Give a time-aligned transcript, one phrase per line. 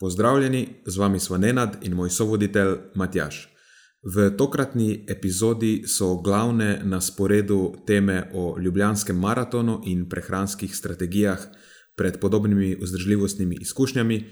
[0.00, 3.48] Pozdravljeni, z vami smo Nenad in moj sovoditelj Matjaš.
[4.14, 11.38] V tokratni epizodi so glavne na sporedu teme o Ljubljanskem maratonu in prehranskih strategijah
[11.96, 14.24] pred podobnimi vzdržljivostnimi izkušnjami.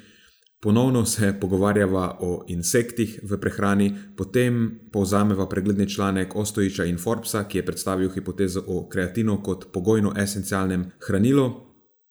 [0.60, 7.58] Ponovno se pogovarjava o insektih v prehrani, potem povzameva pregledni članek Ostojiča in Forbesa, ki
[7.58, 11.67] je predstavil hipotezo o kreatinu kot pogojno esencialnem hranilu,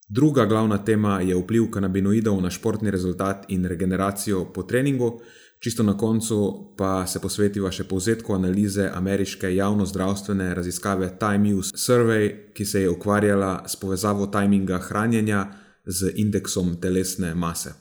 [0.10, 5.20] Druga glavna tema je vpliv kanabinoidov na športni rezultat in regeneracijo po treningu.
[5.60, 12.54] Čisto na koncu pa se posvetiva še povzetku analize ameriške javno-zdravstvene raziskave Time Use Survey,
[12.54, 15.48] ki se je ukvarjala s povezavo tajminga hranjenja
[15.86, 17.74] z indeksom telesne mase.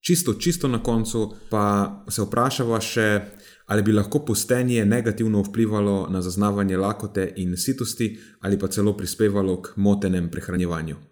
[0.00, 3.08] Čisto, čisto na koncu pa se vprašava še,
[3.66, 9.60] ali bi lahko postenje negativno vplivalo na zaznavanje lakote in sitosti, ali pa celo prispevalo
[9.62, 11.11] k motenem prehranjevanju.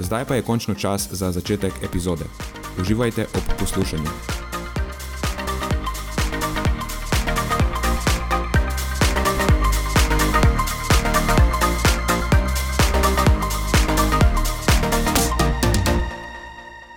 [0.00, 2.24] Zdaj pa je končno čas za začetek epizode.
[2.80, 4.10] Uživajte ob poslušanju.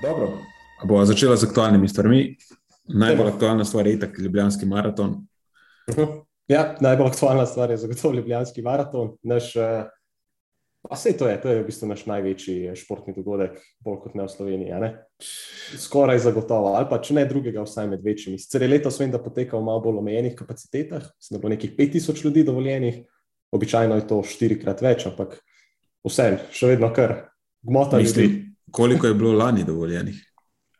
[0.02, 0.38] Dobro,
[0.84, 2.38] bo začela z aktualnimi stvarmi.
[2.88, 5.28] Najbolj aktualna stvar je itak Ljubljanski maraton.
[6.48, 9.18] Ja, najbolj aktualna stvar je zagotovo Ljubljanski maraton.
[9.24, 9.64] Naš uh,
[10.84, 14.16] Pa vse to je, to je v bistvu naš največji eh, športni dogodek, bolj kot
[14.20, 14.80] ne v Sloveniji.
[14.84, 14.90] Ne?
[15.80, 18.40] Skoraj zagotovo, ali pa če ne drugega, vsaj med večjimi.
[18.42, 21.76] Sicer je letos vem, da poteka v malo bolj omejenih kapacitetah, mislim, da bo nekih
[21.78, 23.00] 5000 ljudi dovoljenih,
[23.56, 25.38] običajno je to štirikrat več, ampak
[26.04, 27.16] vse, še vedno kar
[27.64, 28.28] gmota ljudi.
[28.74, 30.20] Koliko je bilo lani dovoljenih?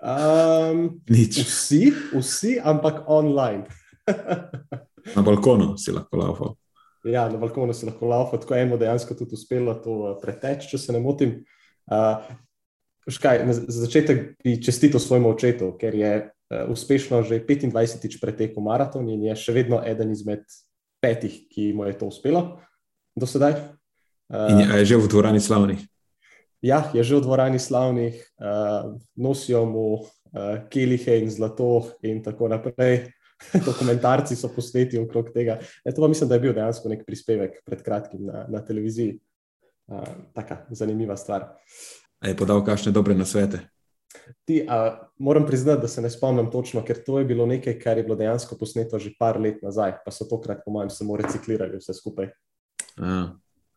[0.04, 1.40] Um, Nič.
[1.48, 3.64] Vsi, vsi, ampak online.
[5.16, 6.52] Na balkonu si lahko laufal.
[7.04, 10.80] Ja, na balkonu se lahko laufa, tako eno dejansko tudi uspelo to eh, preteči, če
[10.80, 11.42] se ne motim.
[11.92, 12.24] Uh,
[13.12, 19.10] škaj, za začetek bi čestitil svojemu očetu, ker je uh, uspešno že 25-tič pretekel maraton
[19.12, 20.48] in je še vedno eden izmed
[21.04, 22.64] petih, ki mu je to uspelo
[23.20, 23.60] do sedaj.
[24.32, 25.84] Uh, in je že v dvorani slavnih.
[26.64, 30.08] Ja, je že v dvorani slavnih, uh, nosijo mu uh,
[30.72, 33.12] kelihe in zlato in tako naprej.
[33.70, 35.60] dokumentarci so posneti okrog tega.
[35.86, 39.20] E, to pa mislim, da je bil dejansko nek prispevek pred kratkim na, na televiziji.
[39.88, 40.00] Uh,
[40.32, 41.44] taka zanimiva stvar.
[42.24, 43.60] A je podal kakšne dobre nasvete?
[44.46, 47.98] Ti, a, moram priznati, da se ne spomnim točno, ker to je bilo nekaj, kar
[47.98, 51.82] je bilo dejansko posneto že par let nazaj, pa so tokrat, po mojem, samo reciklirali
[51.82, 52.30] vse skupaj.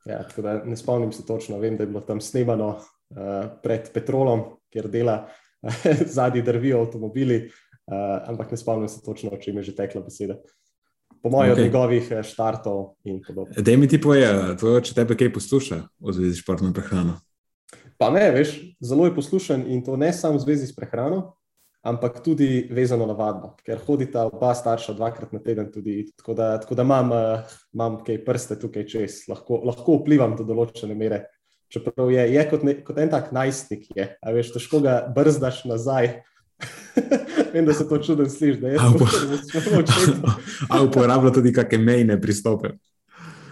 [0.07, 3.91] Ja, tako da ne spomnim se točno, vem, da je bilo tam snemano uh, pred
[3.95, 5.17] petrolom, kjer dela
[6.19, 7.51] zadnji drvijo avtomobili,
[7.87, 10.41] Uh, ampak ne spomnim se točno, o čem je že tekla beseda.
[11.23, 11.59] Po mojem, okay.
[11.59, 13.55] od njegovih eh, štartov in podobno.
[13.63, 14.27] Da mi ti poje,
[14.59, 17.17] če tebe kaj posluša v zvezi s športno prehrano.
[17.99, 18.53] Pa ne, veš,
[18.85, 21.37] zelo je poslušan in to ne samo v zvezi s prehrano,
[21.87, 25.71] ampak tudi vezano na vadbo, ker hodita oba starša dvakrat na teden.
[25.73, 27.11] Tudi, tako, da, tako da imam,
[27.75, 31.25] imam kaj prste tukaj čez, lahko, lahko vplivam do določene mere.
[31.73, 36.21] Čeprav je, je kot, ne, kot en tak najstnik, je, veš, težko ga brzdaš nazaj.
[37.53, 39.07] Vem, da se to čudno sliši, da je to
[39.61, 40.35] zelo čudno.
[40.69, 42.77] Ali uporablja tudi kakšne mejne pristope?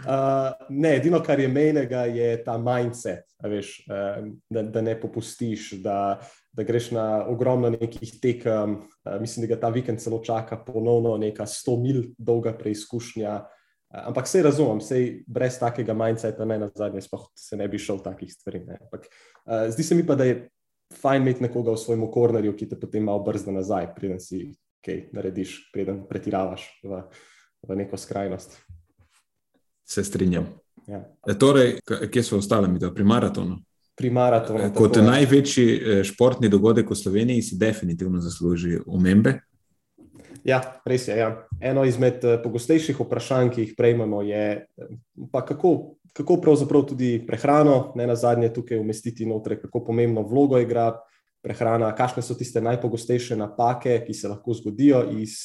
[0.05, 5.71] Uh, ne, edino, kar je mejnega, je ta mindset, veš, uh, da, da ne popustiš,
[5.81, 6.19] da,
[6.53, 8.77] da greš na ogromno nekih tekem.
[9.05, 13.39] Uh, mislim, da ga ta vikend celo čaka ponovno neka 100 mil dolga preizkušnja.
[13.95, 17.81] Uh, ampak vse razumem, vse brez takega mindseta, ne na zadnje, sploh se ne bi
[17.81, 18.61] šel takih stvari.
[18.81, 20.37] Ampak, uh, zdi se mi pa, da je
[20.93, 24.53] fajn imeti nekoga v svojem kornerju, ki te potem malo brzda nazaj, preden si
[24.85, 27.03] kaj narediš, preden pretiravaš v,
[27.69, 28.59] v neko skrajnost.
[29.85, 30.49] Se strinjam.
[30.89, 31.01] Ja.
[31.29, 31.79] E, torej,
[32.13, 33.59] kje so ostale mi, da pri maratonu?
[33.97, 34.69] Pri maratonu.
[34.75, 39.39] Kot tako, največji e, športni dogodek v Sloveniji si definitivno zasluži omembe.
[40.45, 41.17] Ja, res je.
[41.17, 41.31] Ja.
[41.61, 44.67] Eno izmed uh, pogostejših vprašanj, ki jih prejmemo, je,
[45.33, 45.71] kako,
[46.15, 50.93] kako pravzaprav tudi prehrano, ne na zadnje, tukaj umestiti noter, kako pomembno vlogo igra
[51.43, 55.37] prehrana, kakšne so tiste najpogostejše napake, ki se lahko zgodijo iz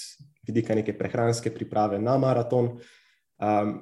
[0.47, 2.77] vidika neke prehranske priprave na maraton.
[3.39, 3.73] Um,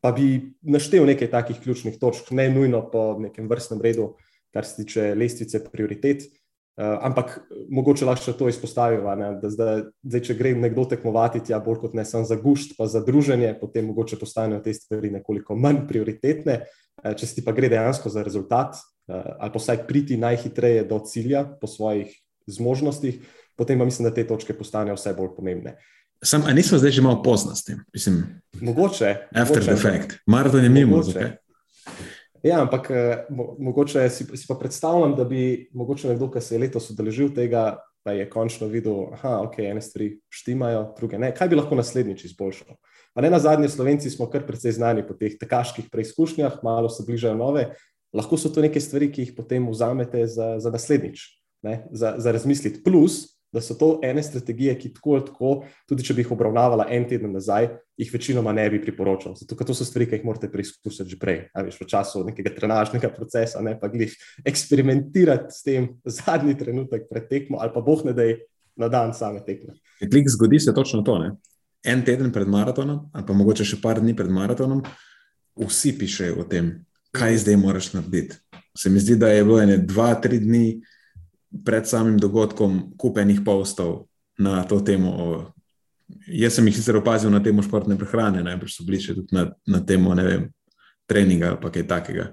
[0.00, 4.14] pa bi naštel nekaj takih ključnih točk, ne nujno po nekem vrstnem redu,
[4.52, 6.28] kar se tiče lestvice prioritet.
[6.80, 9.12] Uh, ampak mogoče lahko to izpostavimo,
[9.42, 12.86] da zdaj, zdaj, če gre nekdo tekmovati, ja, bolj kot ne samo za gušt, pa
[12.88, 16.62] za druženje, potem mogoče postanejo te stvari nekoliko manj prioritetne.
[17.02, 21.02] Uh, če si pa gre dejansko za rezultat, uh, ali pa vsaj priti najhitreje do
[21.04, 22.16] cilja po svojih
[22.48, 23.20] zmožnostih,
[23.60, 25.76] potem pa mislim, da te točke postanejo vse bolj pomembne.
[26.24, 27.20] Sam, a nismo zdaj že malo
[27.66, 27.84] tem?
[27.92, 28.24] Mislim,
[28.60, 29.28] mogoče.
[29.36, 30.16] After mogoče, the fact.
[30.26, 31.02] Maraton je mimo.
[32.42, 36.54] Ja, ampak eh, mo mogoče si, si pa predstavljam, da bi mogoče nekdo, ki se
[36.54, 41.34] je letos udeležil tega, pa je končno videl, da okay, ene stvari štimajo, druge ne.
[41.36, 42.78] Kaj bi lahko naslednjič izboljšal?
[43.14, 47.04] Pa ne na zadnje, Slovenci smo kar precej znani po teh tekaških preizkušnjah, malo se
[47.06, 47.66] bližajo nove.
[48.16, 51.26] Lahko so to neke stvari, ki jih potem vzamete za, za naslednjič,
[51.66, 51.84] ne?
[51.92, 52.82] za, za razmisliti.
[52.82, 55.52] Plus, da so to ene strategije, ki tako ali tako,
[55.88, 57.68] tudi če bi jih obravnavala en teden nazaj,
[57.98, 59.34] jih večinoma ne bi priporočal.
[59.38, 62.54] Zato, ker to so stvari, ki jih morate preizkusiti že prej, veš, v času nekega
[62.54, 64.14] trenažnega procesa, ne pa glih
[64.46, 68.38] eksperimentirati s tem zadnji trenutek pred tekmo ali pa boh ne da je
[68.78, 69.74] na dan same tekme.
[69.98, 71.18] Klik zgodi se točno to.
[71.18, 71.34] Ne?
[71.84, 74.84] En teden pred maratonom, ali pa mogoče še par dni pred maratonom,
[75.60, 76.72] vsi pišejo o tem,
[77.12, 78.38] kaj zdaj moraš narediti.
[78.78, 80.80] Se mi zdi, da je bilo ene dva, tri dni
[81.64, 84.06] pred samim dogodkom kupenih postov
[84.38, 85.52] na to temo.
[86.26, 89.46] Jaz sem jih sicer opazil na temo športne prehrane, najbrž so bili še tudi na,
[89.66, 90.48] na temo vem,
[91.06, 92.32] treninga ali kaj takega.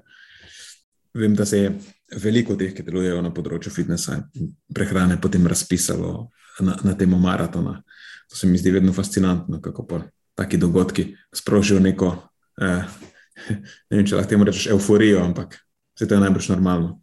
[1.17, 1.73] Vem, da se je
[2.21, 6.29] veliko teh, ki delujejo na področju fitnesa in prehrane, potem razpisalo
[6.61, 7.81] na, na temo maratona.
[8.29, 10.01] To se mi zdi vedno fascinantno, kako pa
[10.37, 12.11] taki dogodki sprožijo neko,
[12.61, 12.85] eh,
[13.89, 15.57] ne vem, če lahko temu rečeš, euforijo, ampak
[15.97, 16.99] se to je najbrž normalno.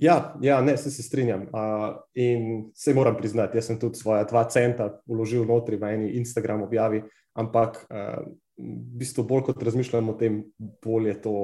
[0.00, 1.42] Ja, ja ne, se, se strinjam.
[1.52, 6.12] Uh, in se moram priznati, jaz sem tudi svoje dva centa uložil notri v eni
[6.16, 7.02] Instagram objavi,
[7.36, 8.22] ampak uh,
[8.56, 11.34] v bistvu bolj kot razmišljam o tem, bolj je to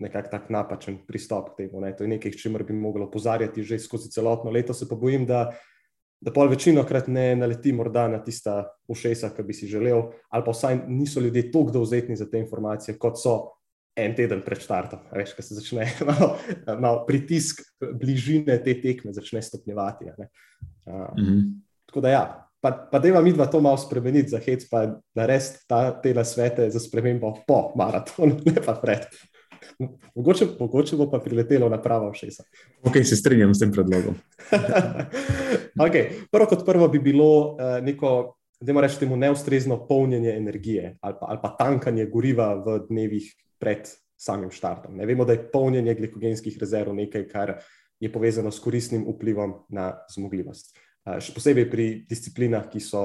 [0.00, 1.84] nekako tak napačen pristop k temu.
[1.84, 1.92] Ne.
[1.96, 4.74] To je nekaj, čemer bi moglo opozarjati že skozi celotno leto.
[4.74, 5.52] Se pa bojim, da,
[6.20, 10.44] da pol večino krat ne naleti morda na tista ušesa, ki bi si želel, ali
[10.44, 13.59] pa vsaj niso ljudje toliko dovzetni za te informacije, kot so
[14.04, 16.34] en teden pred štartom, veš, ko se začne malo,
[16.80, 20.10] malo pritisk bližine te tekme, začne stopnjevati.
[20.10, 21.42] Uh, mm -hmm.
[21.86, 25.00] Tako da, ja, pa, pa da ima mi dva to malo spremeniti za hec, pa
[25.14, 25.58] narediti
[26.02, 29.06] te nasvete za spremembo po maratonu, ne pa pred.
[30.14, 32.44] Mogoče, mogoče bo pa priletelo na pravo všesa.
[32.82, 34.14] Ok, se strinjam s tem predlogom.
[35.86, 36.10] okay.
[36.30, 41.26] Prvo kot prvo bi bilo uh, neko, da moramo reči, neustrezno polnjenje energije ali pa,
[41.28, 43.88] ali pa tankanje goriva v dnevih pred
[44.20, 44.96] samim štartom.
[44.96, 47.54] Ne vemo, da je polnjenje glikogenskih rezerv nekaj, kar
[48.00, 50.74] je povezano s koristnim vplivom na zmogljivost.
[51.04, 53.02] Še posebej pri disciplinah, ki so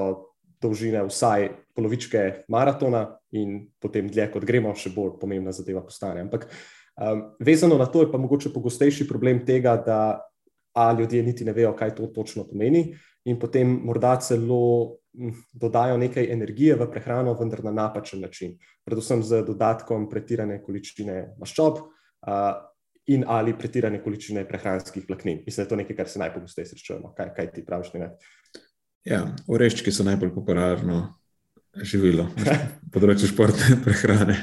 [0.60, 3.06] dolžine vsaj polovičke maratona
[3.36, 6.24] in potem dlje, kot gremo, še bolj pomembna zadeva postane.
[6.24, 10.00] Ampak um, vezano na to je pa mogoče pogostejši problem tega, da
[10.76, 12.90] a ljudje niti ne vejo, kaj to točno pomeni
[13.24, 14.98] in potem morda celo
[15.52, 21.80] dodajo nekaj energije v prehrano, vendar na napačen način, predvsem z dodatkom pretirane količine maščob
[21.80, 22.48] uh,
[23.06, 25.42] in ali pretirane količine prehranskih vlaknin.
[25.46, 27.14] Mislim, da je to nekaj, kar se najpogosteje srečujemo.
[27.16, 27.92] Kaj, kaj ti praviš?
[29.06, 31.04] Ja, oreščki so najbolj popularno
[31.76, 32.58] živilo na
[32.92, 34.40] področju športne prehrane.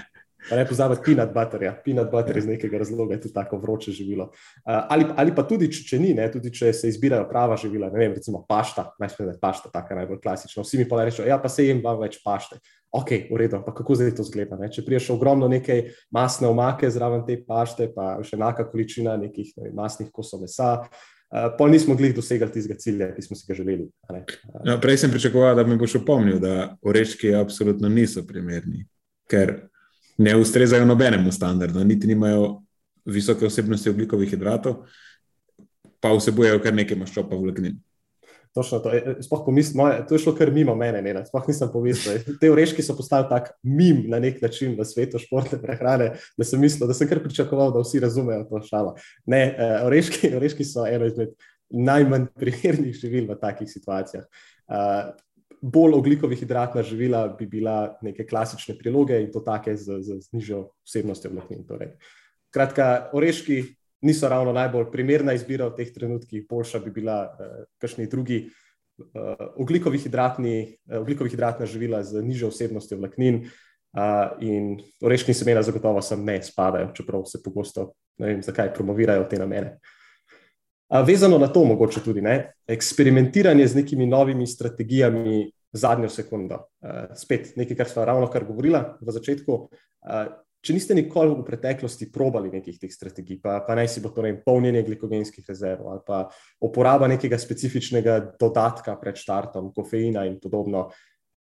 [0.50, 1.72] Pa ne pozabiti peanut butterja.
[1.86, 4.26] Peanut butter iz nekega razloga je tudi tako vroče živilo.
[4.26, 7.90] Uh, ali, ali pa tudi, če, če ni, ne, tudi če se izbirajo prava živila,
[7.94, 10.66] ne vem, recimo pašta, najsprej je pašta, tako najbolj klasična.
[10.66, 12.60] Vsi mi pa rečejo, ja, pa se jim vam več pašte.
[12.94, 14.60] Ok, v redu, pa kako zdaj to zgleda?
[14.60, 14.70] Ne?
[14.70, 19.72] Če priješ ogromno nekaj masne omake zraven te pašte, pa še enaka količina nekih ne
[19.74, 20.76] masnih kosov mesa.
[21.34, 23.88] Uh, pol nismo glih dosegli tistega cilja, ki smo si ga želeli.
[24.12, 24.20] Uh,
[24.68, 28.84] no, prej sem pričakoval, da mi boš opomnil, da oreščki absolutno niso primerni,
[29.32, 29.56] ker
[30.18, 32.62] ne ustrezajo nobenemu standardu, niti nimajo
[33.06, 34.84] visoke vsebnosti oglikovih hidratov,
[36.02, 37.82] pa vsebujejo kar nekaj maščob v vlaknin.
[38.54, 38.92] Točno to.
[38.94, 42.22] E, sploh pomislim, to je šlo kar mimo mene, ne, sploh nisem pomislil.
[42.40, 46.62] Te oreški so postali tak mim na nek način v svetu športne prehrane, da sem
[46.62, 48.94] mislil, da sem kar pričakoval, da vsi razumejo to šalo.
[49.26, 51.34] Ne, e, oreški, oreški so eno izmed
[51.74, 54.28] najmanj primernih živil v takih situacijah.
[54.70, 55.10] Uh,
[55.64, 60.36] bolj oglikovih hidratna živila bi bila neke klasične priloge in to take z, z, z
[60.36, 61.64] nižjo vsebnostjo vlaknin.
[61.68, 61.94] Torej.
[62.52, 63.64] Kratka, oreški
[64.04, 68.44] niso ravno najbolj primerna izbira v teh trenutkih, boljša bi bila uh, kakšni drugi
[69.58, 73.48] oglikovi hidratna živila z nižjo vsebnostjo vlaknin.
[73.94, 79.28] Uh, in oreščni semena zagotovo sem ne spadajo, čeprav se pogosto ne vem, zakaj promovirajo
[79.30, 79.78] te namene.
[79.78, 80.03] Uh,
[81.02, 86.60] vezano na to, mogoče tudi ne, eksperimentiranje z nekimi novimi strategijami zadnjo sekundo.
[87.18, 89.58] Spet nekaj, kar smo ravno kar govorili v začetku.
[90.64, 94.24] Če niste nikoli v preteklosti probali nekih teh strategij, pa, pa naj si bo to
[94.24, 96.22] ne polnjenje glikogenskih rezerv ali pa
[96.64, 100.86] uporaba nekega specifičnega dodatka pred štartom, kofeina in podobno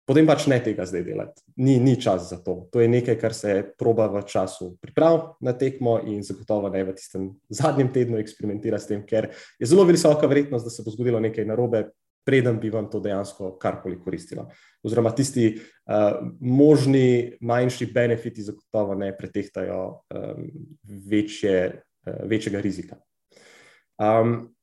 [0.09, 1.43] potem pač ne tega zdaj delati.
[1.61, 2.63] Ni, ni čas za to.
[2.73, 6.95] To je nekaj, kar se proba v času priprav na tekmo in zagotovo ne v
[6.97, 9.29] tistem zadnjem tednu eksperimentira s tem, ker
[9.61, 11.83] je zelo visoka verjetnost, da se bo zgodilo nekaj narobe,
[12.25, 14.47] preden bi vam to dejansko karkoli koristilo.
[14.85, 20.49] Oziroma tisti uh, možni manjši benefiti zagotovo ne pretehtajo um,
[21.09, 22.97] večje, uh, večjega rizika.
[24.01, 24.55] Um,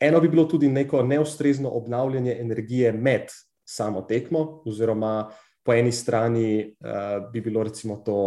[0.00, 3.28] eno bi bilo tudi neko neustrezno obnavljanje energije med
[3.70, 5.30] samo tekmo, oziroma
[5.62, 8.18] po eni strani uh, bi bilo recimo to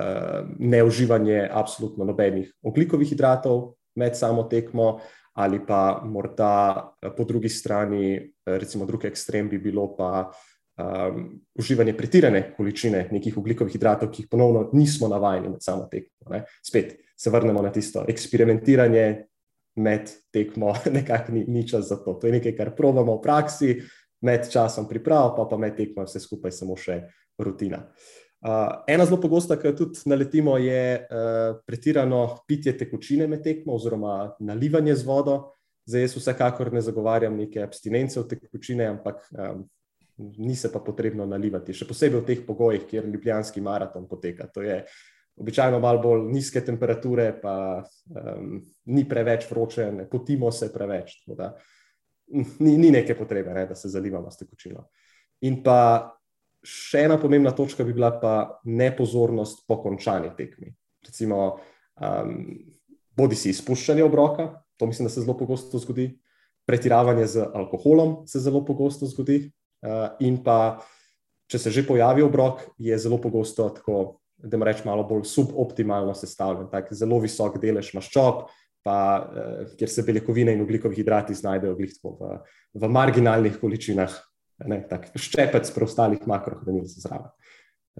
[0.00, 5.00] uh, neuživanje absolutno nobenih oglikovih hidratov med samo tekmo,
[5.32, 10.30] ali pa morda uh, po drugi strani, uh, recimo drugi ekstrem bi bilo pa.
[10.80, 16.30] Um, uživanje pretirane količine nekih ugljikovih hidratov, ki jih ponovno nismo navajeni med samo tekmo.
[16.32, 16.44] Ne.
[16.64, 19.26] Spet se vrnemo na tisto eksperimentiranje
[19.76, 22.14] med tekmo, nekako ni, ni čas za to.
[22.14, 23.74] To je nekaj, kar probamo v praksi,
[24.20, 27.02] med časom priprav, pa pa med tekmo, vse skupaj samo še
[27.40, 27.84] rutina.
[28.40, 33.76] Uh, ena zelo pogosta, ki jo tudi naletimo, je uh, pretirano pitje tekočine med tekmo,
[33.76, 35.36] oziroma nalivanje z vodo.
[35.88, 39.64] Zdaj, jaz vsekakor ne zagovarjam neke abstinence od tekočine, ampak um,
[40.38, 44.48] ni se pa potrebno nalivati, še posebej v teh pogojih, kjer ljubljanski maraton poteka.
[44.54, 44.78] To je
[45.40, 48.56] običajno malo bolj nizke temperature, pa um,
[48.92, 51.18] ni preveč vroče, ne potimo se preveč.
[51.28, 51.79] Da, uh,
[52.30, 54.86] ni, ni neke potrebe, ne, da se zalivamo s tekočino.
[55.46, 56.10] In pa
[56.66, 58.34] še ena pomembna točka bi bila pa
[58.68, 60.72] nepozornost po končani tekmi.
[61.06, 61.58] Recimo,
[62.00, 62.34] um,
[63.16, 66.10] bodi si izpuščanje obroka, to mislim, da se zelo pogosto zgodi,
[66.68, 69.42] pretiravanje z alkoholom se zelo pogosto zgodi,
[69.86, 70.80] uh, in pa
[71.50, 74.16] če se že pojavi obrok, je zelo pogosto tako.
[74.40, 78.46] Da mu rečemo, malo bolj suboptimalno sestavljen, tako zelo visok delež maščob,
[78.82, 82.38] pa uh, kjer se beljakovine in ugljikovi hidrati znajdejo v,
[82.74, 84.14] v marginalnih količinah,
[84.68, 87.30] ne, tak ščepec preostalih makrohranil za zraven.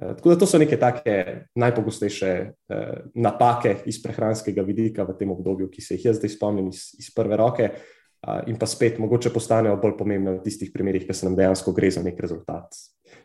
[0.00, 1.16] Uh, tako da to so neke take
[1.54, 2.84] najpogostejše uh,
[3.14, 7.10] napake iz prehranskega vidika v tem obdobju, ki se jih jaz zdaj spomnim iz, iz
[7.14, 7.72] prve roke.
[8.20, 11.72] Uh, in pa spet, mogoče postanejo bolj pomembne v tistih primerih, ki se nam dejansko
[11.72, 12.76] gre za nek rezultat.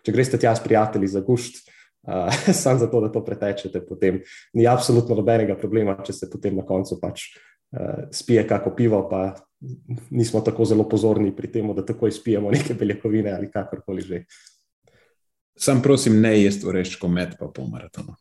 [0.08, 1.76] Če greste tja s prijatelji za gušt, uh,
[2.64, 4.22] samo zato, da to pretečete, potem
[4.54, 9.34] ni absolutno nobenega problema, če se potem na koncu pač uh, spije kako pivo, pa
[10.10, 14.24] nismo tako zelo pozorni pri tem, da takoj spijemo neke beljakovine ali kakorkoli že.
[15.58, 18.16] Sam prosim, ne jesti oreščko med pa po maratonu.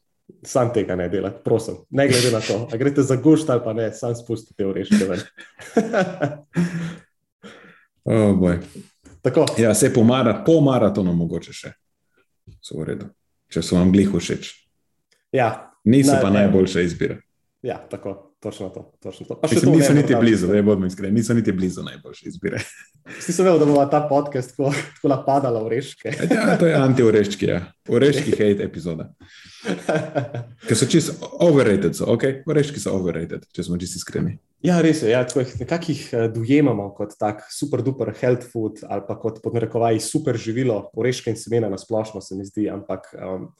[0.46, 1.74] Sam tega ne delati, prosim.
[1.90, 5.20] Ne glede na to, ali greste za gušt ali pa ne, sam spustite oreščke ven.
[8.04, 8.54] oh,
[9.58, 11.72] ja, se po, mara, po maratonu mogoče še.
[12.62, 13.10] So v redu,
[13.54, 14.50] če so vam glih všeč.
[15.34, 17.16] Ja, Niso ne, pa najboljša izbira.
[17.62, 18.33] Ja, tako.
[18.44, 18.92] Točno to.
[19.02, 19.40] Točno to.
[19.42, 22.58] Mislim, to niso niti blizu, da bomo iskreni, niso niti blizu najboljše izbire.
[23.20, 26.12] Si se vedel, da bo ta podcast tako, tako napadala v oreške?
[26.30, 27.72] ja, to je anti-oreški, ja.
[27.88, 29.08] oreški hate epizoda.
[30.68, 34.36] Ker so čisto overrated, so, ok, oreški so overrated, če smo čisto iskreni.
[34.64, 35.16] Ja, res je.
[35.16, 35.24] Ja,
[35.60, 40.36] Nekako jih eh, dojemamo kot tak super duper health food ali pa kot podnarekovaj super
[40.36, 43.08] živilo, oreške in semena na splošno se mi zdi, ampak.
[43.16, 43.54] Um,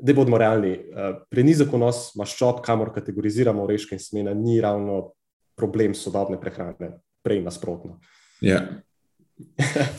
[0.00, 0.72] da bomo realni.
[0.72, 5.14] Eh, Prenizek vnos maščob, kamor kategoriziramo oreške in semena, ni ravno
[5.56, 8.00] problem sodobne prehrane, prej nasprotno.
[8.42, 8.60] Ja.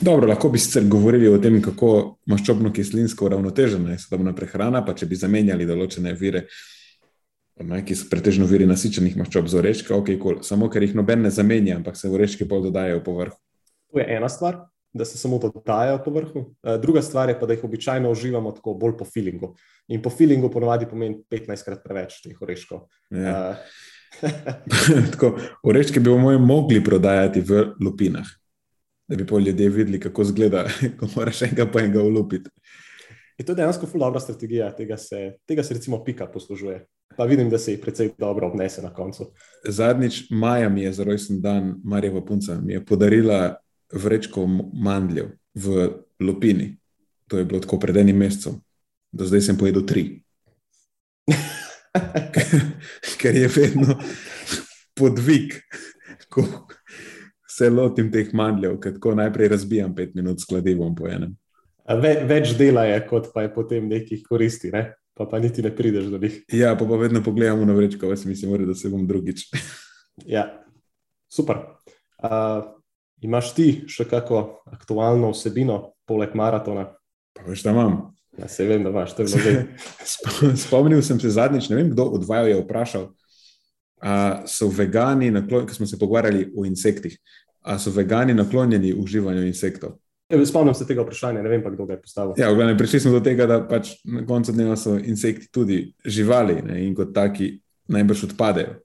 [0.08, 1.90] Dobro, lahko bi sicer govorili o tem, kako
[2.32, 6.46] maščobno-kislinsko uravnotežena je sodobna prehrana, pa če bi zamenjali določene vire,
[7.64, 10.42] ne, ki so pretežno viri nasičenih maščob z oreške, okay, cool.
[10.44, 13.40] samo ker jih noben ne zamenja, ampak se oreške pol dodajajo po vrhu.
[13.92, 14.64] To je ena stvar
[14.96, 16.56] da se samo dodajajo po vrhu.
[16.64, 19.56] Eh, druga stvar je pa, da jih običajno uživamo tako bolj po feelingu.
[19.88, 22.86] In po feelingu ponovadi pomeni 15krat preveč teh oreškov.
[23.12, 23.50] Ja.
[23.50, 24.30] Uh,
[25.12, 25.34] tako,
[25.64, 28.26] oreške bi bomo mogli prodajati v lupinah,
[29.08, 30.64] da bi pa ljudje videli, kako izgleda,
[31.00, 32.50] ko moraš enega pa enega ulupiti.
[33.38, 36.86] Je to dejansko ful dobra strategija, tega se, tega se recimo pika poslužuje.
[37.18, 39.28] Pa vidim, da se jih precej dobro obnese na koncu.
[39.68, 43.56] Zadnjič maja mi je za rojsten dan Marjeva punca mi je podarila
[43.94, 45.90] vrečko mandljev v
[46.20, 46.78] Lopini.
[47.28, 48.60] To je bilo tako pred enim mesecem,
[49.12, 50.04] do zdaj sem pojedel tri.
[53.22, 53.96] Ker je vedno
[54.94, 55.56] podvig,
[56.30, 56.46] ko
[57.50, 61.34] se lotim teh mandljev, kako najprej razbijam pet minut s kladivom po enem.
[62.02, 64.92] Ve, več dela je, kot pa je potem nekih koristi, ne?
[65.16, 66.44] pa, pa niti ne prideš do njih.
[66.52, 69.48] Ja, pa, pa vedno pogledamo na vrečko, pa si mislim, da se bom drugič.
[70.36, 70.66] ja,
[71.32, 71.58] super.
[72.24, 72.75] Uh,
[73.26, 76.88] imaš ti še kako aktualno vsebino, poleg maratona?
[77.36, 77.98] Pa veš, da imam.
[78.38, 79.54] Ja, se vem, da imaš, to je že.
[80.66, 83.10] Spomnil sem se zadnjič, ne vem, kdo od vaju je vprašal,
[84.06, 87.18] ali so vegani, ko smo se pogovarjali o insektih,
[87.62, 89.96] ali so vegani naklonjeni uživanju insektov.
[90.30, 92.34] Ja, spomnim se tega vprašanja, ne vem pa, kdo ga je postavil.
[92.38, 96.62] Ja, glavne, prišli smo do tega, da pač na koncu dneva so insekti tudi živali
[96.66, 97.60] ne, in kot taki
[97.94, 98.80] najbrž odpadejo.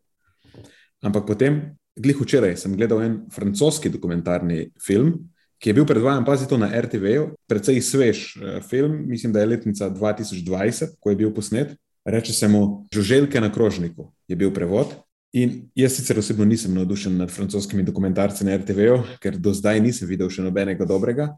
[1.00, 1.62] Ampak potem,
[1.96, 5.14] glih včeraj, sem gledal en francoski dokumentarni film,
[5.60, 9.50] ki je bil predvajan, pazi to na RTV-ju, precej svež uh, film, mislim, da je
[9.52, 11.76] letnica 2020, ko je bil posnet.
[12.04, 14.94] Reče se mu Žuželke na krožniku, je bil prevod.
[15.36, 20.08] In jaz sicer osebno nisem navdušen nad francoskimi dokumentarci na RTV-ju, ker do zdaj nisem
[20.08, 21.28] videl še nobenega dobrega.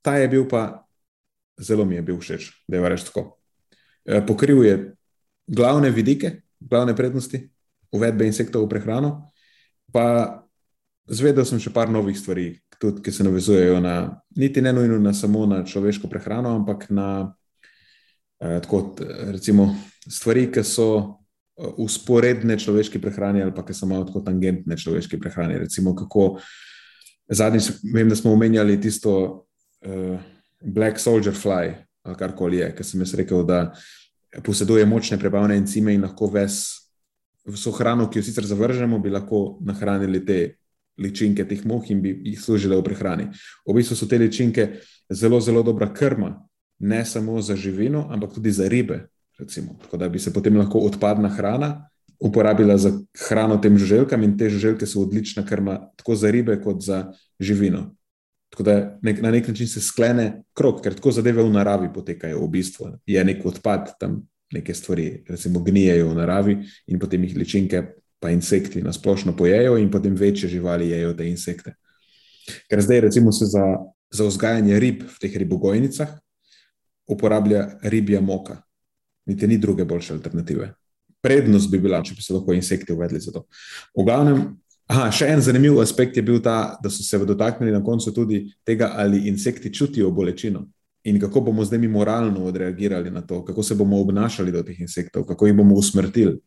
[0.00, 0.86] Ta je bil pa,
[1.60, 3.26] zelo mi je bil všeč, da je vareš tako.
[4.06, 4.76] E, pokril je
[5.46, 7.42] glavne vidike, glavne prednosti
[7.92, 9.31] uvedbe insektov v prehrano,
[9.92, 10.42] pa
[11.10, 13.96] zvedel sem še par novih stvari, tudi, ki se navezujejo na,
[14.36, 17.08] niti ne nujno na samo na človeško prehrano, ampak na
[18.40, 18.96] eh, tako,
[19.30, 19.70] recimo,
[20.08, 20.88] stvari, ki so
[21.56, 25.58] usporedne človeške prehrane ali pa ki so malo tako tangentne človeške prehrane.
[25.62, 26.40] Recimo, kako
[27.28, 29.12] zadnjič vem, da smo omenjali tisto
[29.86, 30.20] uh,
[30.60, 33.70] Black Soldier Fly ali karkoli je, ker sem jaz rekel, da
[34.42, 36.81] poseduje močne prebavne encime in lahko ves
[37.48, 40.38] vso hrano, ki jo sicer zavržemo, bi lahko nahranili te
[40.98, 43.28] ličinke teh moh in bi jih služile v prehrani.
[43.66, 44.68] V bistvu so te ličinke
[45.10, 46.34] zelo, zelo dobra krma,
[46.82, 49.06] ne samo za živino, ampak tudi za ribe,
[49.38, 51.88] recimo, tako da bi se potem lahko odpadna hrana
[52.22, 52.92] uporabila za
[53.28, 57.96] hrano tem žuželkam, in te žuželke so odlična krma tako za ribe, kot za živino.
[58.52, 62.44] Tako da nek, na nek način se sklene krok, ker tako zadeve v naravi potekajo.
[62.44, 64.20] V bistvu je nek odpad tam,
[64.52, 67.82] neke stvari, recimo, gnijejo v naravi, in potem jih ličinke,
[68.22, 71.74] pa insekti na splošno pojejo, in potem večje živali jejo te insekte.
[72.70, 73.64] Ker zdaj, recimo, se za,
[74.10, 76.18] za vzgajanje rib v teh ribogojnicah
[77.10, 78.62] uporablja ribja moka
[79.26, 80.72] niti ni druge boljše alternative.
[81.22, 83.44] Prednost bi bila, če bi se lahko insekti uvedli za to.
[83.94, 84.40] V glavnem,
[84.90, 88.44] aha, še en zanimiv aspekt je bil ta, da so se dotaknili na koncu tudi
[88.66, 90.66] tega, ali insekti čutijo bolečino
[91.04, 94.80] in kako bomo zdaj mi moralno odreagirali na to, kako se bomo obnašali do teh
[94.80, 96.38] insektov, kako jih bomo usmrtili.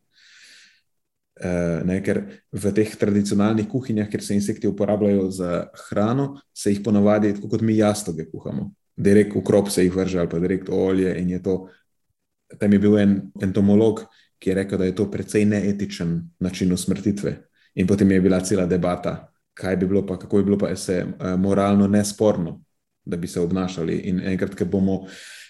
[1.36, 6.80] Uh, ne, ker v teh tradicionalnih kuhinjah, kjer se insekti uporabljajo za hrano, se jih
[6.84, 8.70] ponavadi, kot mi jastoge kuhamo.
[8.96, 11.66] Direkt v krop se jih vrže ali pa direkt olje in je to
[12.58, 14.04] tam je bil en entomolog,
[14.38, 17.36] ki je rekel, da je to precej neetičen način usmrtitve.
[17.74, 21.04] In potem je bila cela debata, kaj bi bilo, pa kako bi bilo, pa se
[21.04, 22.60] uh, moralno nesporno,
[23.06, 23.96] da bi se obnašali.
[24.10, 25.04] In enkrat, ko bomo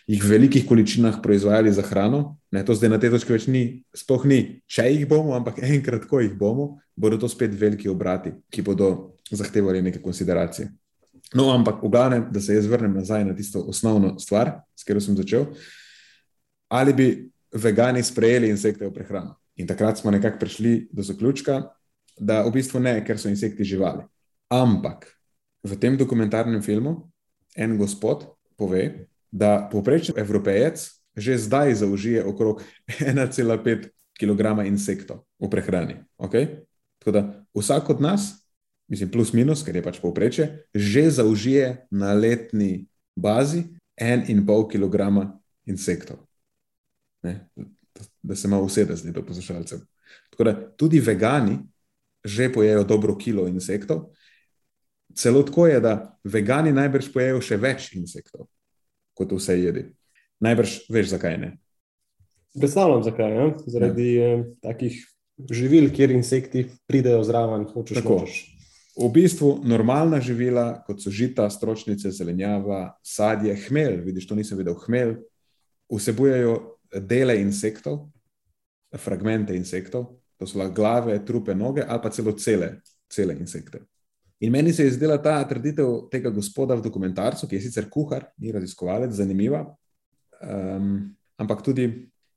[0.07, 3.63] jih v velikih količinah proizvajali za hrano, ne, to zdaj na tej točki več ni,
[3.97, 4.41] sploh ni,
[4.71, 9.17] če jih bomo, ampak enkrat, ko jih bomo, bodo to spet veliki obrati, ki bodo
[9.31, 10.69] zahtevali neke konsideracije.
[11.35, 15.03] No, ampak v glavnem, da se jaz vrnem nazaj na tisto osnovno stvar, s katero
[15.03, 15.49] sem začel.
[16.71, 17.09] Ali bi
[17.51, 19.35] vegani sprejeli insekte v prehrano.
[19.59, 21.65] In takrat smo nekako prišli do zaključka,
[22.21, 24.05] da v bistvu ne, ker so insekti živali.
[24.55, 25.09] Ampak
[25.67, 27.09] v tem dokumentarnem filmu
[27.57, 32.61] en gospod pove, da povprečen evropejec že zdaj zaužije okrog
[33.01, 33.89] 1,5
[34.21, 35.97] kg insektov v prehrani.
[36.21, 36.61] Okay?
[37.01, 37.23] Tako da
[37.57, 38.45] vsak od nas,
[38.89, 42.85] mislim, plus minus, ker je pač povprečje, že zaužije na letni
[43.17, 43.65] bazi
[43.97, 45.33] 1,5 kg
[45.65, 46.21] insektov
[47.27, 47.49] ne,
[48.23, 49.79] da se malo usede zdaj do poslušalcev.
[50.31, 51.59] Tako da tudi vegani
[52.25, 54.01] že pojejo dobro kilo insektov.
[55.17, 58.49] Celo tako je, da vegani najbrž pojejo še več insektov
[59.17, 59.87] kot vse jedi.
[60.45, 61.55] Najbrž veš, zakaj ne.
[62.57, 63.33] Predstavljam, zakaj.
[63.33, 63.47] Ne?
[63.73, 64.27] Zaradi ja.
[64.27, 64.99] eh, takih
[65.53, 68.21] živil, kjer insekti pridejo zraven, hočeš tako.
[68.97, 74.77] V bistvu normalna živila, kot so žita, stročnice, zelenjava, sadje, hmelj, vidiš, to nisem videl,
[74.87, 75.19] hmelj,
[75.93, 76.55] vsebujejo
[77.05, 78.07] dele insektov,
[78.97, 82.79] fragmente insektov, to so lahko glave, trupe, noge ali pa celo cele,
[83.13, 83.85] cele insekte.
[84.41, 88.29] In meni se je zdela ta trditev tega gospoda v dokumentarcu, ki je sicer kuhar,
[88.39, 89.63] ni raziskovalec, zanimiva,
[90.45, 90.91] um,
[91.41, 91.89] ampak tudi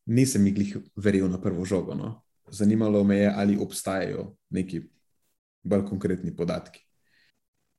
[0.07, 1.95] nisem jih verjel na prvo žogo.
[1.95, 2.21] No.
[2.51, 4.83] Zanimalo me je, ali obstajajo neki
[5.63, 6.85] bolj konkretni podatki.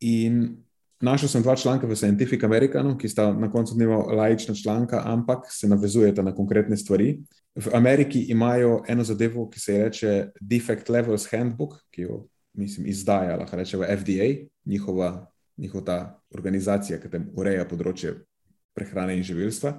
[0.01, 0.61] In
[1.01, 5.49] Našel sem dva članka v Scientific Americanu, ki sta na koncu dneva laična članka, ampak
[5.49, 7.23] se navezujeta na konkretne stvari.
[7.57, 13.37] V Ameriki imajo eno zadevo, ki se imenuje Defect Levels Handbook, ki jo mislim, izdaja,
[13.37, 14.29] lahko rečemo FDA,
[14.65, 15.99] njihova, njihova ta
[16.35, 18.15] organizacija, ki tam ureja področje
[18.75, 19.75] prehrane in živilstva.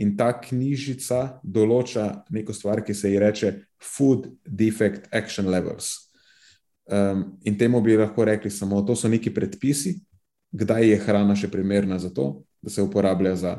[0.00, 5.92] In ta knjižica določa neko stvar, ki se ji reče Food Defect Action Levels.
[6.90, 9.98] Um, in temu bi lahko rekli samo, to so neki predpisi,
[10.50, 13.52] kdaj je hrana še primerna za to, da se uporablja za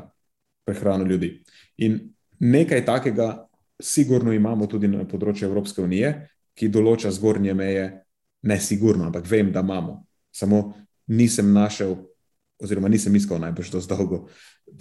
[0.66, 1.38] prehrano ljudi.
[1.78, 3.46] In nekaj takega,
[3.82, 6.12] sigurno imamo tudi na področju Evropske unije,
[6.58, 7.86] ki določa zgornje meje,
[8.42, 10.04] ne sigurno, ampak vem, da imamo.
[10.32, 10.74] Samo
[11.06, 11.96] nisem našel,
[12.62, 14.26] oziroma nisem iskal najbolj to zdolgo,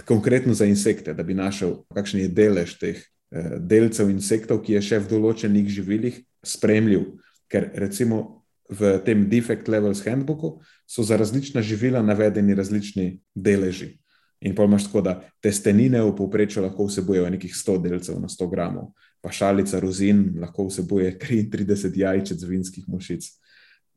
[0.05, 4.85] konkretno za insekte, da bi našel, kakšen je delež teh eh, delcev insektov, ki je
[4.91, 7.07] še v določenih živilih spremljiv.
[7.51, 13.97] Ker recimo v tem Defect Levels Handbooku so za različna živila navedeni različni deleži.
[14.41, 18.47] In pa imaš tako, da testenine v povprečju lahko vsebujejo nekih 100 delcev na 100
[18.49, 23.27] gramov, pa šalica rozin lahko vsebuje 33 jajčec vinskih mušic.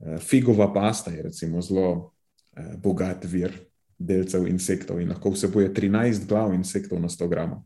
[0.04, 2.12] Eh, figova pasta je recimo zelo
[2.56, 3.54] eh, bogat vir
[3.98, 7.62] delcev insektov in lahko vsebuje 13 glav insektov na 100 gramov.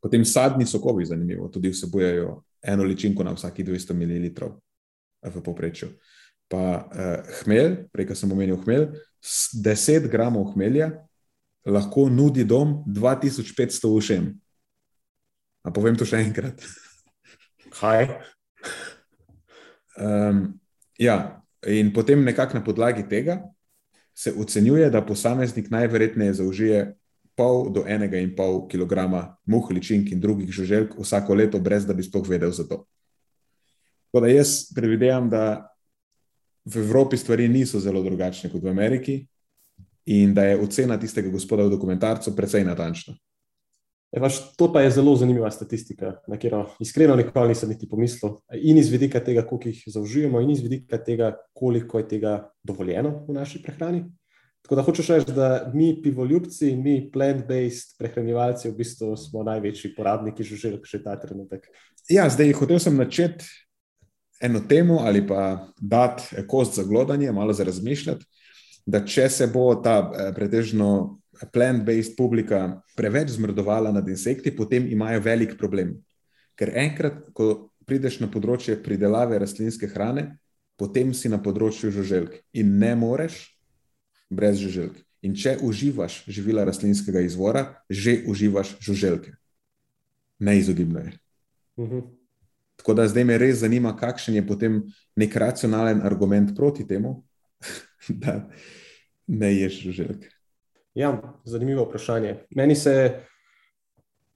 [0.00, 4.48] Potem sadni sokovi, zanimivo, tudi vsebujejo eno ličinko na vsaki 200 ml
[5.28, 5.90] v povprečju.
[6.48, 8.88] Pa uh, hmelj, prej sem omenil hmelj,
[9.20, 10.88] 10 gramov hmelja
[11.68, 14.32] lahko nudi dom 2500 ušem.
[15.62, 16.64] A povem to še enkrat.
[17.76, 18.08] Kaj?
[20.00, 20.56] Um,
[21.00, 23.40] ja, in potem nekako na podlagi tega
[24.14, 26.80] se ocenjuje, da posameznik najverjetneje zaužije
[27.36, 31.96] pol do enega in pol kilograma muh, ličink in drugih žuželk vsako leto, brez da
[31.96, 32.84] bi sploh vedel za to.
[34.10, 35.44] Tako da jaz predvidevam, da
[36.64, 39.16] v Evropi stvari niso zelo drugačne kot v Ameriki,
[40.10, 43.14] in da je ocena tistega gospoda v dokumentarcu precej natančna.
[44.12, 48.40] Evaš, to pa je zelo zanimiva statistika, na katero iskreno nikoli nisem niti pomislil.
[48.62, 53.24] In iz vidika tega, koliko jih zaužijemo, in iz vidika tega, koliko je tega dovoljeno
[53.28, 54.04] v naši prehrani.
[54.62, 60.44] Tako da hočeš reči, da mi, pivoljubci, mi, plant-based prehranjevalci, v bistvu smo največji porabniki
[60.44, 61.70] žuželk že ta trenutek.
[62.08, 63.46] Ja, zdaj hotel sem načeti
[64.40, 68.24] eno temo ali pa dati kost za glodanje, malo za razmišljati,
[68.86, 75.20] da če se bo ta eh, pretežno plant-based publika preveč zmrdovala nad insekti, potem imajo
[75.24, 75.96] velik problem.
[76.58, 80.36] Ker enkrat, ko prideš na področje pridelave rastlinske hrane,
[80.76, 83.42] potem si na področju žuželk in ne moreš
[84.30, 84.96] brez žuželk.
[85.24, 89.34] In če uživaš živila rastlinskega izvora, že uživaš žuželke.
[90.40, 91.12] Neizogibno je.
[91.76, 91.94] Uh mhm.
[91.96, 92.08] -huh.
[92.76, 94.82] Tako da zdaj me res zanima, kakšen je potem
[95.16, 97.24] nek racionalen argument proti temu,
[98.22, 98.48] da
[99.26, 100.39] ne ješ žuželk.
[101.00, 102.34] Ja, zanimivo vprašanje.
[102.56, 103.20] Meni se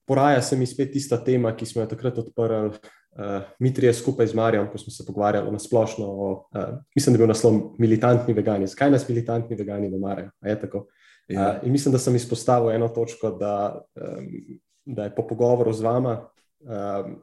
[0.07, 4.27] poraja se mi spet tista tema, ki smo jo takrat odprli, uh, mi trije skupaj
[4.27, 6.07] z Marijo, ko smo se pogovarjali na splošno.
[6.07, 8.67] O, uh, mislim, da je bil naslov militantni vegani.
[8.67, 10.31] Zakaj nas militantni vegani ne marajo?
[10.43, 10.57] Ja.
[10.57, 15.85] Uh, in mislim, da sem izpostavil eno točko, da, um, da je po pogovoru z
[15.85, 16.19] vama.
[16.61, 17.19] Um,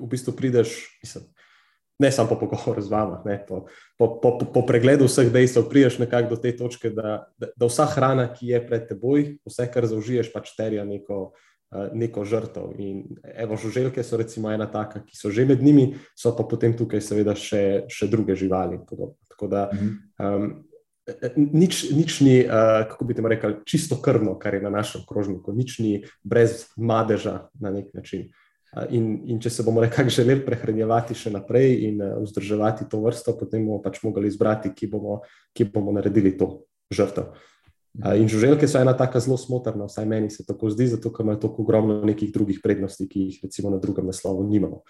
[0.00, 1.24] v bistvu prideš, mislim,
[1.98, 3.66] ne samo po pogovoru z vama, ne, po,
[3.98, 7.86] po, po, po pregledu vseh dejstev, prideš nekako do te točke, da, da, da vsa
[7.94, 11.32] hrana, ki je pred teboj, vse, kar zaužiješ, pač terja neko.
[11.74, 12.68] Neko žrtev.
[12.78, 16.70] In evo, žuželke so recimo ena taka, ki so že med njimi, so pa potem
[16.78, 18.78] tukaj, seveda, še, še druge živali.
[19.32, 20.44] Tako da um,
[21.34, 25.50] nič, nič ni, uh, kako bi temu rekel, čisto krvno, kar je na našem krožniku,
[25.50, 28.28] nič ni brez madeža na nek način.
[28.30, 28.43] Uh,
[28.90, 33.36] In, in če se bomo nekako želeli prehranjevati še naprej in uh, vzdrževati to vrsto,
[33.38, 35.20] potem bomo pač mogli izbrati, ki bomo,
[35.54, 37.34] ki bomo naredili to žrtev.
[38.18, 41.44] In žuželke so ena taka zelo smotrna, vsaj meni se tako zdi, zato ker imajo
[41.44, 44.82] tako ogromno nekih drugih prednosti, ki jih recimo na drugem naslovu nimamo.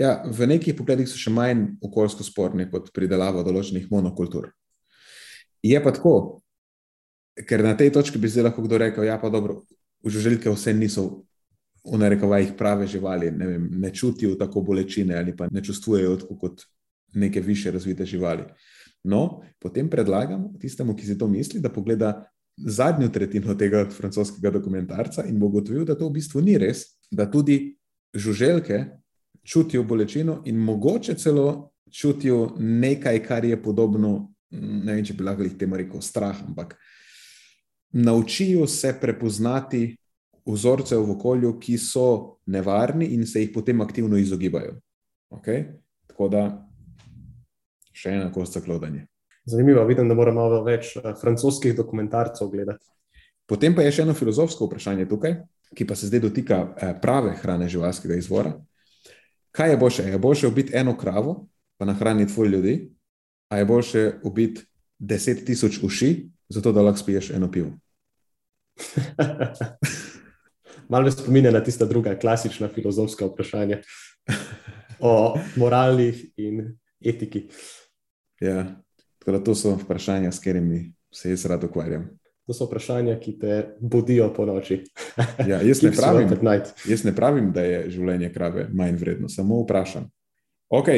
[0.00, 4.48] Ja, v nekih pogledih so še manj okoljsko sporni kot pridelava določenih monokultur.
[5.60, 6.40] Je pa tako,
[7.36, 9.60] ker na tej točki bi zdaj lahko kdo rekel, ja, pa dobro,
[10.00, 11.04] žuželke vse niso
[11.84, 16.36] v narekovajih prave živali, ne, vem, ne čutijo tako bolečine ali pa ne čustvujejo tako
[16.38, 16.62] kot
[17.14, 18.44] neke više razvite živali.
[19.04, 25.24] No, potem predlagam tistemu, ki si to misli, da pogleda zadnjo tretjino tega francoskega dokumentarca
[25.24, 27.76] in bo ugotovil, da to v bistvu ni res, da tudi
[28.14, 28.84] žuželke
[29.44, 35.48] čutijo bolečino in mogoče celo čutijo nekaj, kar je podobno, ne vem, če bi lahko
[35.58, 36.76] temu rekel strah, ampak
[37.92, 39.96] naučijo se prepoznati
[40.46, 44.76] vzorcev v okolju, ki so nevarni in se jih potem aktivno izogibajo.
[45.30, 45.66] Okay?
[46.10, 46.44] Tako da
[47.92, 49.06] še ena kost za klodanje.
[49.44, 52.86] Zanimivo, vidim, da moramo malo več uh, francoskih dokumentarcev gledati.
[53.48, 55.40] Potem pa je še eno filozofsko vprašanje tukaj,
[55.74, 58.54] ki pa se zdaj dotika uh, prave hrane živalskega izvora.
[59.56, 60.10] Kaj je boljše?
[60.12, 61.40] Je boljše ubiti eno kravo
[61.80, 62.90] pa nahraniti ful ljudi,
[63.48, 64.66] a je boljše ubiti
[64.98, 67.70] deset tisoč uši, zato da lahko spiješ eno pivo.
[70.90, 73.78] Malo me spominja na tista druga klasična filozofska vprašanja
[75.10, 77.48] o moralnih in etiki.
[78.40, 78.82] Ja,
[79.18, 82.08] tako da to so vprašanja, s katerimi se jaz rad ukvarjam.
[82.46, 84.80] To so vprašanja, ki te budijo po noči.
[85.46, 86.32] Ja, jaz, ne pravim,
[86.88, 90.08] jaz ne pravim, da je življenje krave manj vredno, samo vprašam.
[90.68, 90.88] Ok,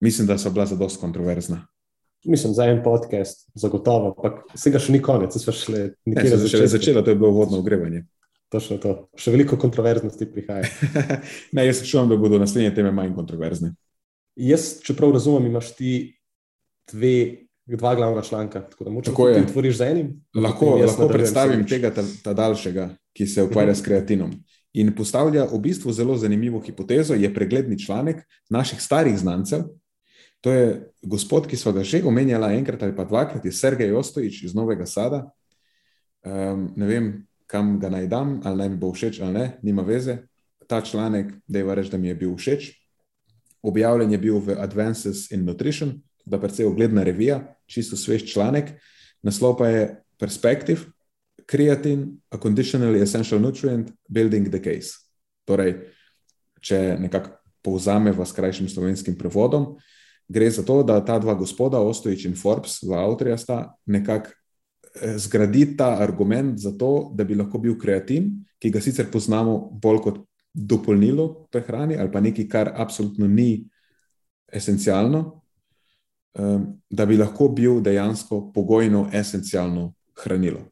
[0.00, 1.66] mislim, da so bila za dost kontroverzna.
[2.24, 6.72] Mislim, za en podcast, zagotovo, ampak vsega še ni konec, smo nekje se šele začetku.
[6.78, 8.06] začela, to je bilo uvodno ogrevanje.
[8.50, 8.94] Točno to.
[9.14, 10.66] Še veliko kontroverznosti prihaja.
[11.54, 13.74] ne, jaz se čuvam, da bodo naslednje teme manj kontroverzne.
[14.40, 15.92] Jaz, čeprav razumem, imaš ti
[16.90, 19.34] dve, dva glavna članka, tako da je.
[19.34, 20.12] ti otvoriš z enim.
[20.34, 24.34] Lahko, lahko predstavim tega ta, ta daljšega, ki se ukvarja s kreatinom.
[24.72, 29.66] In postavlja v bistvu zelo zanimivo hipotezo, je pregledni članek naših starih znancev.
[30.40, 34.42] To je gospod, ki smo ga že omenjali enkrat ali pa dvakrat, je Sergej Ostojič
[34.42, 35.30] iz Novega Sada.
[36.24, 37.10] Um, ne vem,
[37.50, 40.16] kam ga naj dam, ali naj mi bo všeč ali ne, nima veze.
[40.70, 42.70] Ta članek, da je reči, da mi je bil všeč.
[43.62, 48.70] Objavljen je bil v Advances in Nutrition, da je precej ogledna revija, čisto svež članek.
[49.22, 50.80] Naslov pa je Perspective,
[51.50, 55.02] Creatine, a conditionally essential nutrient, building the case.
[55.44, 55.74] Torej,
[56.62, 59.74] če nekako povzamemo s krajšim slovenskim prevodom,
[60.28, 64.30] gre za to, da ta dva gospoda, Ostojič in Forbes, dva avtorja sta nekako
[64.94, 70.00] eh, zgradita argument za to, da bi lahko bil kreatin, ki ga sicer poznamo bolj
[70.04, 70.18] kot
[70.54, 73.64] dopolnilo prehrani ali pa nekaj, kar absolutno ni
[74.52, 75.42] esencialno,
[76.38, 79.92] um, da bi lahko bil dejansko pogojno esencialno
[80.24, 80.66] hranilo.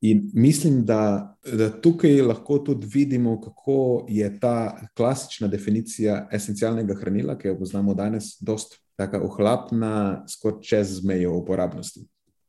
[0.00, 7.34] In mislim, da, da tukaj lahko tudi vidimo, kako je ta klasična definicija esencialnega hranila,
[7.38, 12.04] ki jo poznamo danes, dost tako ohlapna, skoraj čez mejo uporabnosti.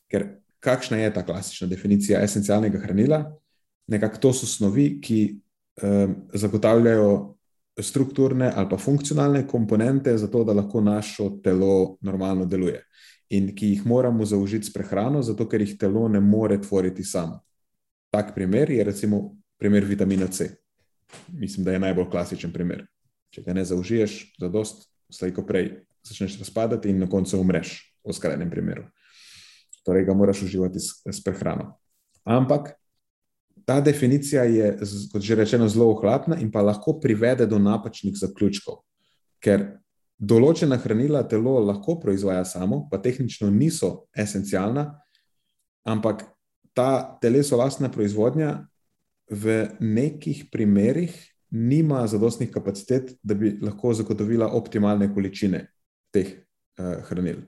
[0.09, 0.27] Ker
[0.59, 3.23] kakšna je ta klasična definicija esencialnega hranila?
[3.87, 5.39] Nekako to so snovi, ki
[5.83, 7.35] um, zagotavljajo
[7.81, 12.83] strukturne ali pa funkcionalne komponente, zato da lahko naše telo normalno deluje.
[13.29, 17.39] In ki jih moramo zaužiti s prehrano, zato ker jih telo ne more tvoriti samo.
[18.09, 20.49] Tak primer je recimo primer vitamina C.
[21.27, 22.85] Mislim, da je najbolj klasičen primer.
[23.29, 25.71] Če ga ne zaužiješ za dost, slejko prej
[26.03, 28.87] začneš razpadati in na koncu umreš, v skrajnem primeru.
[29.89, 31.71] Torej ga moraš uživati s, s prehrano.
[32.29, 32.75] Ampak
[33.65, 34.77] ta definicija je,
[35.11, 38.83] kot že rečeno, zelo ohlapna in pa lahko privede do napačnih zaključkov.
[39.41, 39.65] Ker
[40.19, 44.85] določena hranila telo lahko proizvaja samo, pa tehnično niso esencialna,
[45.89, 46.27] ampak
[46.77, 48.67] ta telesu lastna proizvodnja
[49.29, 51.15] v nekih primerih
[51.49, 55.65] nima zadostnih kapacitet, da bi lahko zagotovila optimalne količine
[56.13, 57.41] teh uh, hranil.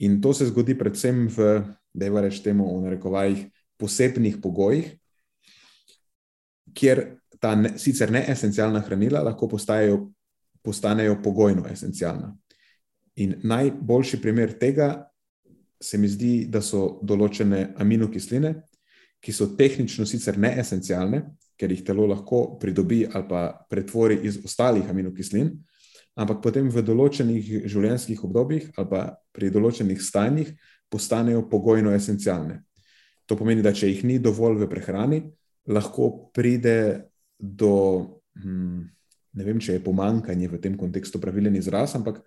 [0.00, 1.50] In to se zgodi predvsem v,
[1.92, 3.44] da je reč temu v narekovajih,
[3.80, 4.94] posebnih pogojih,
[6.76, 7.02] kjer
[7.40, 10.10] ta ne, sicer neesencialna hranila lahko postajajo,
[10.62, 12.34] postanejo pogojno esencialna.
[13.16, 15.10] In najboljši primer tega
[15.80, 18.54] se mi zdi, da so določene aminokisline,
[19.20, 21.22] ki so tehnično sicer neesencialne,
[21.60, 25.52] ker jih telo lahko pridobi ali pa pretvori iz ostalih aminokislin,
[26.18, 29.02] ampak potem v določenih življenjskih obdobjih ali pa
[29.34, 30.50] pri določenih stanjih
[30.90, 32.62] postanejo pogojno esencialne.
[33.30, 35.20] To pomeni, da če jih ni dovolj v prehrani,
[35.70, 37.06] lahko pride
[37.38, 37.74] do,
[38.34, 38.80] hm,
[39.38, 42.18] ne vem, če je pomankanje v tem kontekstu pravilen izraz, ampak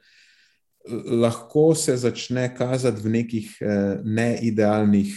[0.88, 5.12] lahko se začne kazati v nekih eh, neidealnih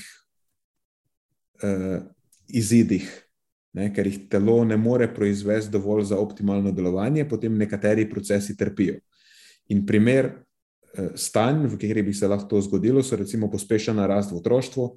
[1.63, 2.01] eh,
[2.49, 3.07] izidih,
[3.77, 8.97] ne, ker jih telo ne more proizvesti dovolj za optimalno delovanje, potem nekateri procesi trpijo.
[9.69, 14.33] In primer eh, stanj, v katerih bi se lahko to zgodilo, so recimo pospešena rast
[14.33, 14.89] v otroštvu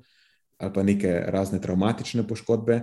[0.60, 2.82] ali pa neke razne traumatične poškodbe.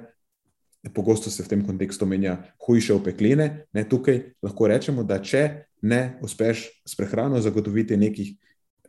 [0.94, 3.66] Pogosto se v tem kontekstu menja hujše opekline.
[3.72, 5.42] Ne, tukaj lahko rečemo, da če
[5.82, 8.32] ne uspeš s prehrano zagotoviti nekih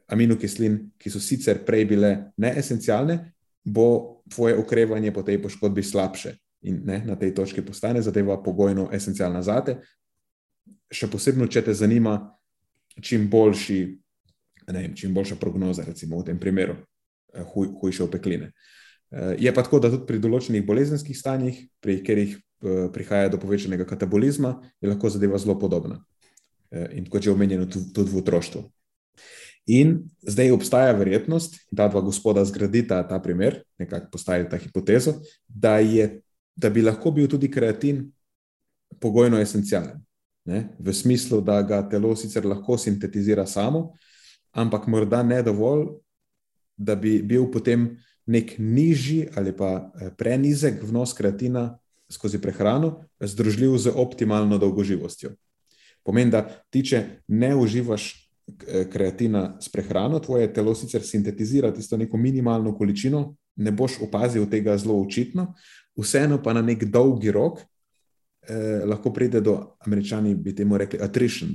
[0.08, 3.18] aminokislin, ki so sicer prej bile neesencialne,
[3.66, 6.38] bo tvoje okrevanje po tej poškodbi slabše.
[6.62, 9.78] In ne, na tej točki postane zadeva pogojno esencialna zate.
[10.92, 12.18] Še posebno, če te zanima
[13.02, 13.80] čim, boljši,
[14.68, 16.80] ne vem, čim boljša prognoza, recimo v tem primeru,
[17.34, 18.52] eh, huj, hujše opekline.
[19.12, 23.38] Eh, Je pa tako, da tudi pri določenih bolezenskih stanjih, pri katerih eh, prihaja do
[23.38, 26.04] povečanega katabolizma, je lahko zadeva zelo podobna.
[26.68, 28.60] In kot že omenjeno, tudi v otroštvu.
[29.68, 35.14] In zdaj obstaja verjetnost, da dva gospoda zgradita ta primer, nekako postavita hipotezo,
[35.48, 36.22] da, je,
[36.58, 38.12] da bi lahko bil tudi kreatin
[39.00, 40.04] pogojno esencialen.
[40.48, 40.70] ne?
[40.80, 43.92] v smislu, da ga telo sicer lahko sintetizira samo,
[44.56, 45.90] ampak morda ne dovolj,
[46.78, 51.78] da bi bil potem nek nižji ali pa eh, prenizek vnos kreatina
[52.10, 55.34] skozi prehrano združljiv z optimalno dolgoživostjo.
[56.04, 61.98] Pomeni, da ti, če ne uživaš eh, kreatina s prehrano, tvoje telo sicer sintetizira tisto
[61.98, 65.54] neko minimalno količino, ne boš opazil tega zelo očitno,
[65.98, 67.62] vseeno pa na nek dolgi rok
[68.48, 71.50] eh, lahko pride do, američani bi temu rekli, attrition.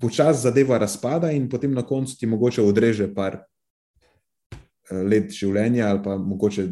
[0.00, 6.02] Počasno zadeva razpada, in potem na koncu ti mogoče odreže par eh, let življenja, ali
[6.04, 6.68] pa mogoče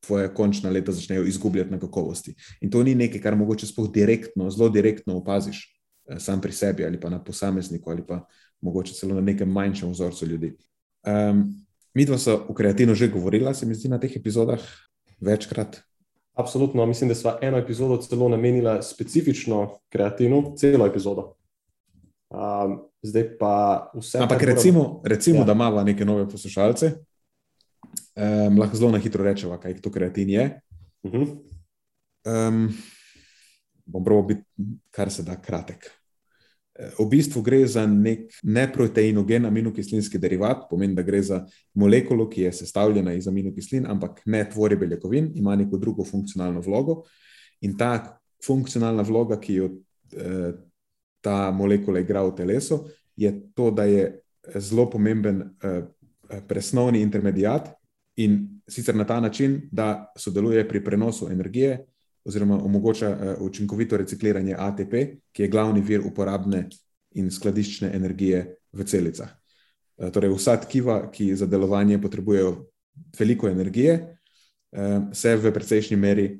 [0.00, 2.34] tvoje končna leta začnejo izgubljati na kakovosti.
[2.60, 6.84] In to ni nekaj, kar mogoče sploh direktno, zelo direktno opaziš eh, sam pri sebi
[6.84, 8.24] ali pa na posamezniku, ali pa
[8.60, 10.54] mogoče celo na nekem manjšem vzorcu ljudi.
[11.06, 11.48] Um,
[11.94, 14.62] Mi dva smo o kreatinu že govorila, se mi zdi, na teh epizodah
[15.20, 15.82] večkrat.
[16.34, 21.34] Absolutno, mislim, da smo eno epizodo celo namenili specifično kreatinu, celo epizodo.
[22.30, 24.18] Um, zdaj pa vse.
[24.18, 25.44] Ampak recimo, recimo ja.
[25.44, 26.92] da imamo neke nove poslušalce,
[28.16, 30.60] um, lahko zelo na hitro rečemo, kaj to kreatin je.
[31.02, 31.28] Uh -huh.
[32.48, 32.68] um,
[33.86, 34.42] bom prav biti,
[34.90, 35.99] kar se da kratek.
[36.98, 41.42] V bistvu gre za nek neproteinogen aminokislinski derivat, pomeni, da gre za
[41.74, 47.02] molekulo, ki je sestavljena iz aminokislin, ampak ne tvori beljakovin, ima neko drugo funkcionalno vlogo.
[47.60, 49.68] In ta funkcionalna vloga, ki jo
[50.16, 50.52] eh,
[51.20, 52.80] ta molekula igra v telesu,
[53.16, 54.06] je to, da je
[54.56, 55.82] zelo pomemben eh,
[56.48, 57.68] presnovni intermediat
[58.16, 61.84] in sicer na ta način, da sodeluje pri prenosu energije
[62.24, 64.94] oziroma omogoča uh, učinkovito recikliranje ATP,
[65.32, 66.68] ki je glavni vir uporabne
[67.14, 69.32] in skladiščne energije v celicah.
[69.96, 72.54] Uh, torej, vsa tkiva, ki za delovanje potrebujejo
[73.18, 76.30] veliko energije, uh, se v precejšnji meri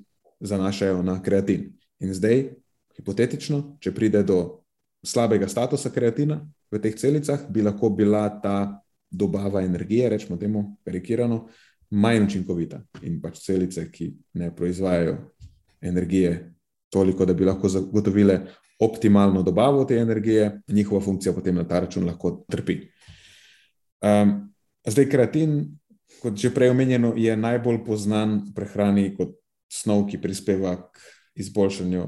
[0.41, 1.71] zanašajo na kreatin.
[2.01, 2.51] In zdaj,
[2.97, 4.61] hipotetično, če pride do
[5.05, 6.41] slabega statusa kreatina
[6.71, 11.49] v teh celicah, bi lahko bila ta dobava energije, rečemo temu, karikirano,
[11.91, 12.81] manj učinkovita.
[13.03, 15.17] In pač celice, ki ne proizvajajo
[15.81, 16.55] energije
[16.91, 18.41] toliko, da bi lahko zagotovile
[18.81, 22.79] optimalno dobavo te energije, njihova funkcija potem na ta račun lahko trpi.
[24.01, 24.55] Um,
[24.87, 25.59] zdaj, kreatin,
[26.23, 29.37] kot že prej omenjeno, je najbolj znan v prehrani kot
[29.73, 30.99] snov, ki prispeva k
[31.35, 32.07] izboljšanju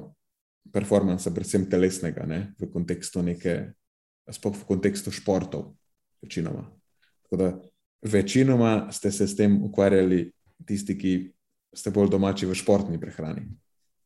[0.72, 3.74] performansa, predvsem telesnega, ne, v kontekstu neke,
[4.30, 5.74] sploh v kontekstu športov,
[6.22, 6.64] večinoma.
[7.22, 7.52] Tako da
[8.02, 10.32] večinoma ste se s tem ukvarjali
[10.66, 11.12] tisti, ki
[11.74, 13.44] ste bolj domači v športni prehrani.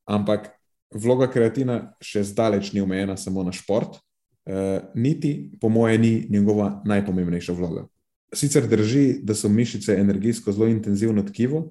[0.07, 0.53] Ampak
[0.95, 6.81] vloga kreatina še zdaleč ni omejena samo na šport, uh, niti, po mojem, ni njegova
[6.87, 7.87] najpomembnejša vloga.
[8.35, 11.71] Sicer drži, da so mišice energijsko zelo intenzivno tkivo,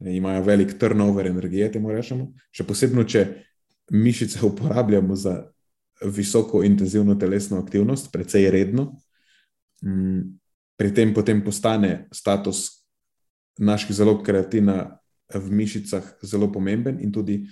[0.00, 2.30] imajo velik turnover energije, temu rečemo.
[2.52, 3.26] Še posebno, če
[3.92, 5.36] mišice uporabljamo za
[6.04, 8.90] visoko intenzivno telesno aktivnost, precej redno,
[9.84, 10.20] mm,
[10.76, 12.84] pri tem potem postane status
[13.58, 14.98] naših zalog kreatina
[15.34, 17.46] v mišicah zelo pomemben in tudi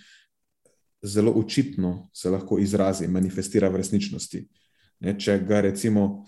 [1.03, 4.41] zelo očitno se lahko izrazi, manifestira v resničnosti.
[5.01, 6.25] Ne, če ga recimo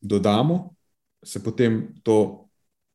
[0.00, 0.74] dodamo,
[1.24, 2.48] se potem to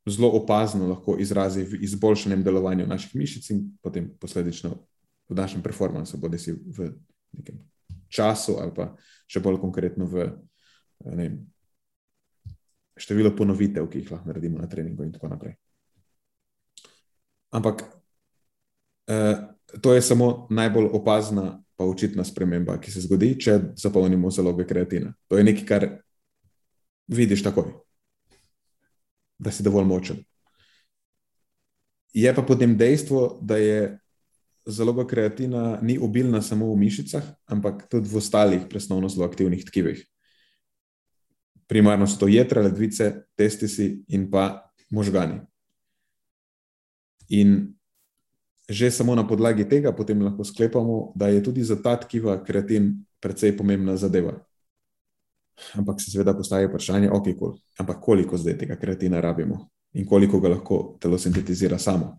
[0.08, 4.70] zelo opazno lahko izrazi v izboljšanem delovanju naših mišic in potem posledično
[5.28, 6.92] v našem performansu, bodi si v
[7.36, 7.60] nekem
[8.08, 8.94] času ali pa
[9.28, 10.30] še bolj konkretno v
[11.04, 11.30] ne,
[12.96, 15.58] število ponovitev, ki jih lahko naredimo na treningu in tako naprej.
[17.50, 17.84] Ampak
[19.08, 19.36] eh,
[19.80, 25.12] to je samo najbolj opazna, pa očitna sprememba, ki se zgodi, če zapolnimo zaloge kreatina.
[25.30, 25.86] To je nekaj, kar
[27.06, 27.70] vidiš takoj,
[29.38, 30.18] da si dovolj močen.
[32.12, 33.98] Je pa potem dejstvo, da je
[34.66, 40.02] zaloga kreatina ni obilna samo v mišicah, ampak tudi v ostalih presnovno zelo aktivnih tkivih.
[41.68, 45.40] Primarno so to jedra, ledvice, testisi in pa možgani.
[47.28, 47.78] In
[48.68, 53.00] že samo na podlagi tega potem lahko sklepamo, da je tudi za ta tkiva kreatin
[53.20, 54.36] precej pomembna zadeva.
[55.74, 60.40] Ampak se seveda postavi vprašanje, okay, kol, ampak koliko zdaj tega kreatina rabimo in koliko
[60.40, 62.18] ga lahko telo sintetizira samo.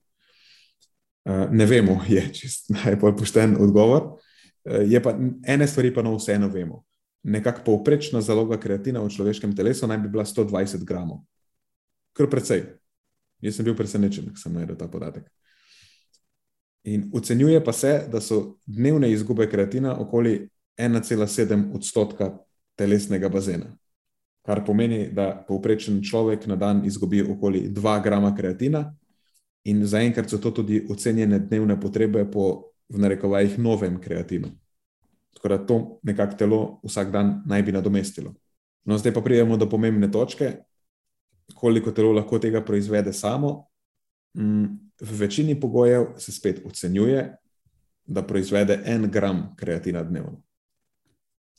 [1.25, 4.17] Uh, ne vemo, je čist najbolj pošten odgovor.
[4.65, 5.13] Uh, je pa
[5.45, 6.83] ene stvari, pa no vseeno vemo.
[7.23, 11.21] Nekako povprečna zaloga kreatina v človeškem telesu naj bi bila 120 gramov.
[12.17, 12.78] Kar precej.
[13.41, 15.27] Jaz sem bil presenečen, ko sem najdel ta podatek.
[16.83, 22.37] In ocenjuje pa se, da so dnevne izgube kreatina okoli 1,7 odstotka
[22.75, 23.67] telesnega bazena.
[24.45, 28.87] Kar pomeni, da povprečen človek na dan izgubi okoli 2 grama kreatina,
[29.63, 34.49] in zaenkrat so to tudi ocenjene dnevne potrebe po, v narekovajih, novem kreatinu.
[35.33, 38.33] tako da to nekako telo vsak dan naj bi nadomestilo.
[38.85, 40.57] No, zdaj pa pridemo do pomembne točke,
[41.55, 43.65] koliko telo lahko tega proizvede samo.
[44.37, 44.65] Mm,
[45.01, 47.35] v večini pogojev se spet ocenjuje,
[48.05, 50.41] da proizvede en gram kreatina dnevno.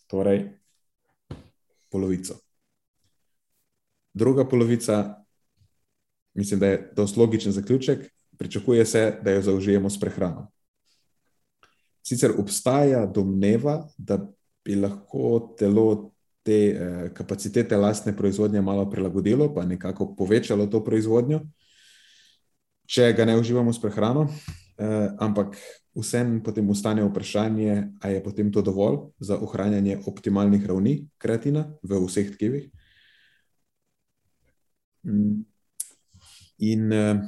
[0.06, 0.48] Torej,
[1.90, 2.34] polovico.
[4.14, 5.24] Druga polovica,
[6.34, 10.50] mislim, da je to logičen zaključek, pričakuje se, da jo zaužijemo s prehrano.
[12.02, 14.18] Sicer obstaja domneva, da
[14.64, 16.12] bi lahko telo
[16.42, 21.40] te eh, kapacitete lastne proizvodnje malo prilagodilo, pa nekako povečalo to proizvodnjo,
[22.86, 24.28] če ga ne uživamo s prehrano.
[24.80, 25.56] Eh, ampak
[25.92, 32.00] vsem potem ustane vprašanje, ali je potem to dovolj za ohranjanje optimalnih ravni kreatina v
[32.06, 32.70] vseh tkivih.
[35.04, 35.44] Mm.
[36.58, 37.20] In eh,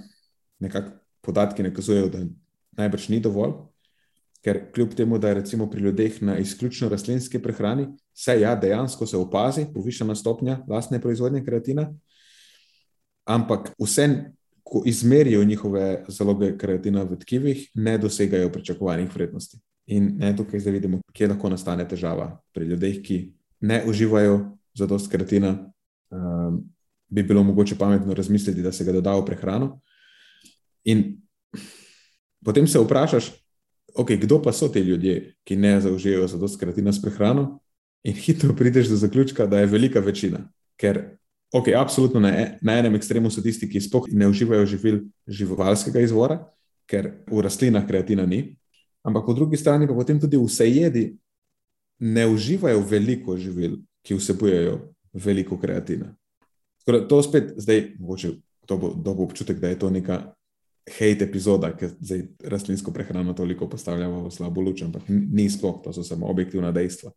[0.60, 2.24] nekako podatki nakazujejo, da
[2.80, 3.52] najbrž ni dovolj,
[4.42, 9.06] ker kljub temu, da je recimo pri ljudeh na izključno rastlinski prehrani, se ja, dejansko
[9.06, 11.88] se opazi povišena stopnja lastne proizvodnje kreatina,
[13.24, 14.32] ampak vsem
[14.62, 19.58] ko izmerijo njihove zaloge kreatina v tkivih, ne dosegajo pričakovanih vrednosti.
[19.86, 23.18] In ne, tukaj zdaj vidimo, kje lahko nastane težava pri ljudeh, ki
[23.60, 25.56] ne uživajo za dost kreatina.
[26.10, 26.62] Um,
[27.08, 29.80] bi bilo mogoče pametno razmisliti, da se ga doda v prehrano.
[30.84, 31.20] In
[32.44, 33.28] potem se vprašaš,
[33.94, 37.60] okay, kdo pa so ti ljudje, ki ne zaužijajo za dost kreatina s prehrano,
[38.04, 40.48] in hitro prideš do zaključka, da je velika večina.
[40.76, 41.02] Ker
[41.52, 42.58] Ok, absolutno ne.
[42.62, 46.38] Na enem ekstremu so tisti, ki sploh ne uživajo živil živalskega izvora,
[46.88, 48.54] ker v rastlinah kreatina ni.
[49.04, 51.04] Ampak po drugi strani pa potem tudi vse jedi
[52.00, 54.78] ne uživajo veliko živil, ki vsebujejo
[55.12, 56.14] veliko kreatina.
[56.80, 58.32] Skoro, to spet zdaj, mogoče
[58.66, 60.22] to bo dobo občutek, da je to neka
[60.88, 65.92] hate epizoda, ker zdaj rastlinsko prehrano toliko postavljamo v slabo luč, ampak ni sploh, to
[65.92, 67.12] so samo objektivna dejstva.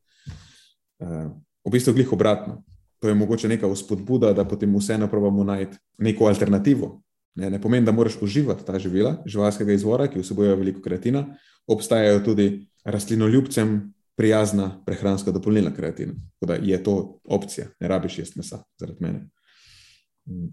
[0.99, 1.31] Uh,
[1.65, 2.63] v bistvu glih obratno
[2.99, 7.01] to je mogoče neka vzpodbuda, da potem vseeno probamo najti neko alternativo.
[7.35, 11.25] Ne, ne pomeni, da moraš uživati ta živila, živalskega izvora, ki vsebujejo veliko kreatina,
[11.67, 12.47] obstajajo tudi
[12.85, 16.13] rastlinoljubcem prijazna prehranska dopolnilna kreatina.
[16.39, 19.27] Tako da je to opcija, ne rabiš jesti mesa, zaradi mene.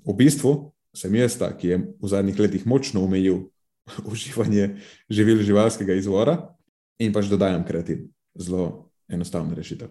[0.04, 3.46] V bistvu sem jaz ta, ki je v zadnjih letih močno omejil
[4.12, 4.76] uživanje
[5.10, 6.36] živil živalskega izvora
[6.98, 8.10] in pač dodajam kreatin.
[8.36, 9.88] Zelo enostavna rešitev.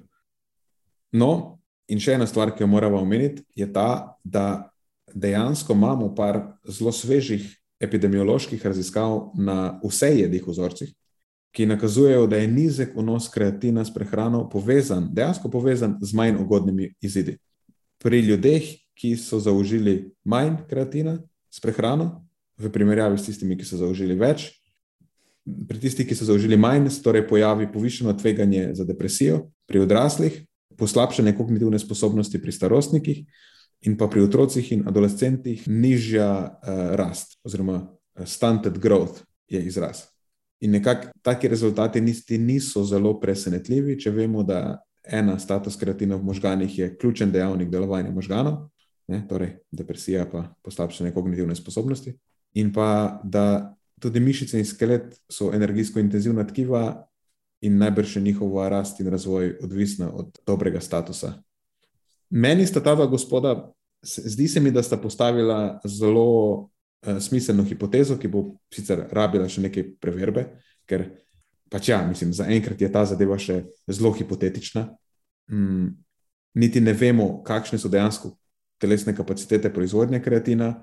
[1.12, 4.72] No, In še ena stvar, ki jo moramo omeniti, je ta, da
[5.12, 7.44] dejansko imamo par zelo svežih
[7.84, 10.94] epidemioloških raziskav na vseh jedih vzorcih,
[11.52, 16.94] ki nakazujejo, da je nizek vnos kreatina s prehrano povezan, dejansko povezan z manj ugodnimi
[17.04, 17.36] izidi.
[18.00, 21.18] Pri ljudeh, ki so zaužili manj kreatina
[21.52, 22.22] s prehrano,
[22.62, 24.48] v primerjavi s tistimi, ki so zaužili več,
[25.44, 30.40] pri tistih, ki so zaužili manj, se torej pojavi povišeno tveganje za depresijo pri odraslih,
[30.82, 33.24] poslabšanje kognitivne sposobnosti pri starostnikih,
[33.82, 40.06] in pa pri otrocih in adolescentih nižja uh, rast, oziroma uh, stunted growth je izraz.
[40.62, 46.30] In nekako taki rezultati niti niso zelo presenetljivi, če vemo, da ena status kreatina v
[46.30, 48.68] možganih je ključen dejavnik delovanja možganov,
[49.10, 52.14] ne, torej depresija, pa poslabšanje kognitivne sposobnosti,
[52.54, 57.08] in pa da tudi mišice in skelet so energijsko intenzivna tkiva,
[57.62, 61.34] in najbrž je njihova rast in razvoj odvisna od dobrega statusa.
[62.30, 63.72] Meni sta ta dva gospoda,
[64.04, 66.70] zdi se mi, da sta postavila zelo uh,
[67.20, 70.48] smiselno hipotezo, ki bo sicer rabila še nekaj preverbe,
[70.90, 71.10] ker
[71.72, 74.88] pač ja, mislim, zaenkrat je ta zadeva še zelo hipotetična.
[75.52, 75.92] Mm,
[76.56, 78.36] niti ne vemo, kakšne so dejansko
[78.82, 80.74] telesne kapacitete proizvodnje kreatina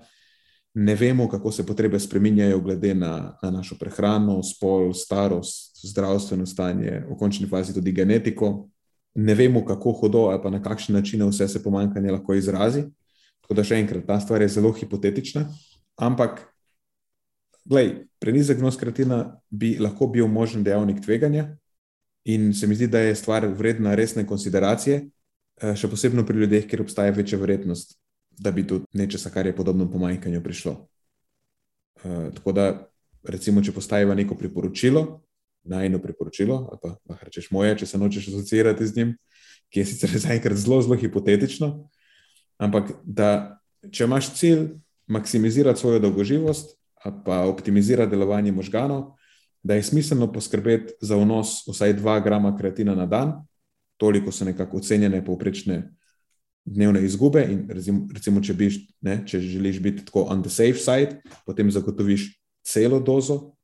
[0.75, 7.03] ne vemo, kako se potrebe spreminjajo, glede na, na našo prehrano, spol, starost, zdravstveno stanje,
[7.09, 8.69] v končni fazi tudi genetiko.
[9.15, 12.85] Ne vemo, kako hudo ali pa na kakšen način vse se pomankanje lahko izrazi.
[13.41, 15.47] Tako da še enkrat, ta stvar je zelo hipotetična.
[15.97, 16.43] Ampak,
[17.65, 21.49] gledaj, prenizek vnos kreatina bi lahko bil možen dejavnik tveganja,
[22.25, 25.01] in se mi zdi, da je stvar vredna resne konsideracije,
[25.63, 27.97] eh, še posebej pri ljudeh, kjer obstaja večja verjetnost
[28.39, 30.89] da bi do nečesa, kar je podobno pomanjkanju, prišlo.
[32.05, 32.67] Uh, tako da,
[33.23, 35.21] recimo, če postaviva neko priporočilo,
[35.69, 39.15] najno priporočilo, ali pa lahko rečeš moje, če se nočeš asociirati z njim,
[39.73, 41.73] ki je sicer zaenkrat zelo, zelo hipotetično,
[42.59, 43.61] ampak da
[43.91, 44.67] če imaš cilj
[45.07, 46.77] maksimizirati svojo dolgoživost,
[47.25, 49.15] pa optimizirati delovanje možganov,
[49.63, 53.33] da je smiselno poskrbeti za vnos vsaj 2 grama kreatina na dan,
[53.97, 55.83] toliko so nekako ocenjene povprečne
[56.65, 57.43] dnevne izgube.
[57.51, 57.67] In
[58.15, 62.29] recimo, če, biš, ne, če želiš biti tako on the safe side, potem zagotoviš
[62.67, 63.55] celo dozo,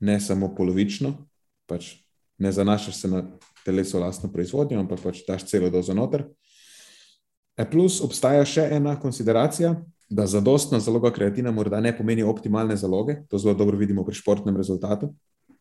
[0.00, 1.14] ne samo polovično,
[1.70, 1.94] pač
[2.40, 3.22] ne zanašaš se na
[3.64, 6.26] telesu lastno proizvodnjo, ampak pač daš celo dozo noter.
[7.54, 9.74] E plus obstaja še ena konsideracija,
[10.10, 13.20] da zadostna zaloga kreatina morda ne pomeni optimalne zaloge.
[13.30, 15.12] To zelo dobro vidimo pri športnem rezultatu,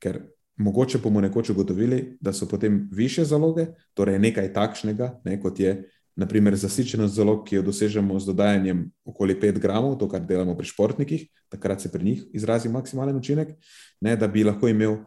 [0.01, 0.23] ker
[0.59, 5.75] mogoče bomo nekoč ugotovili, da so potem više zaloge, torej nekaj takšnega, ne, kot je
[6.19, 10.67] naprimer zasičenost zalog, ki jo dosežemo z dodajanjem okoli 5 gramov, to, kar delamo pri
[10.67, 13.53] športnikih, takrat se pri njih izrazi maksimalen učinek,
[14.01, 14.97] ne, da bi lahko imel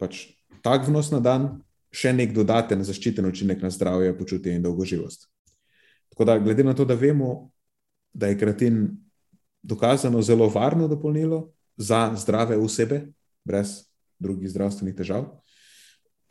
[0.00, 0.24] pač
[0.62, 1.48] tak vnos na dan,
[1.94, 5.28] še nek dodaten zaščiten učinek na zdravje, počutje in dolgoživost.
[6.14, 7.50] Tako da, glede na to, da vemo,
[8.14, 8.86] da je kreatin
[9.62, 13.06] dokazano zelo varno dopolnilo za zdrave osebe,
[13.44, 13.84] brez
[14.18, 15.26] drugih zdravstvenih težav,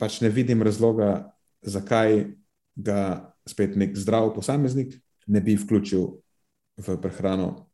[0.00, 1.30] pač ne vidim razloga,
[1.62, 2.34] zakaj
[2.74, 4.96] ga spet nek zdrav posameznik
[5.26, 6.06] ne bi vključil
[6.76, 7.68] v prehrano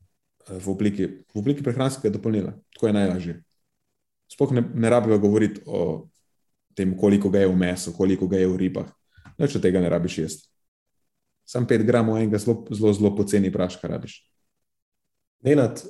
[0.49, 2.53] eh, v obliki, v obliki prehranskega dopolnila.
[2.75, 3.35] Tako je najlažje.
[4.31, 6.09] Sploh ne, ne rabijo govoriti o
[6.81, 8.89] tem, koliko ga je v mesu, koliko ga je v ribah.
[9.37, 10.49] Noč od tega ne rabiš jesti.
[11.45, 14.21] Sam 5 gramov enega zelo, zelo, zelo poceni praška rabiš.
[15.45, 15.83] Nenad,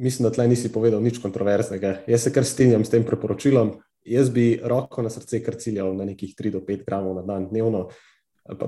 [0.00, 2.04] mislim, da tleh nisi povedal nič kontroverznega.
[2.08, 3.74] Jaz se kar strinjam s tem priporočilom.
[4.06, 7.48] Jaz bi roko na srce kar ciljal na nekih 3 do 5 gramov na dan
[7.50, 7.88] dnevno.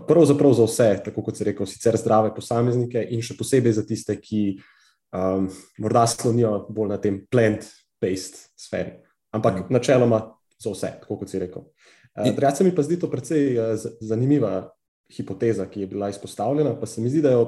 [0.09, 4.19] Pravzaprav za vse, tako kot si rekel, sicer zdrave posameznike in še posebej za tiste,
[4.21, 4.43] ki
[5.17, 5.49] um,
[5.81, 8.99] morda slonijo bolj na tem plant-based sferi.
[9.33, 9.73] Ampak mm.
[9.73, 10.21] načeloma
[10.63, 11.67] za vse, tako kot si rekel.
[12.15, 14.71] Uh, Drugače mi pa zdi to precej uh, zanimiva
[15.13, 16.75] hipoteza, ki je bila izpostavljena.
[16.81, 17.43] Pa se mi zdi, da je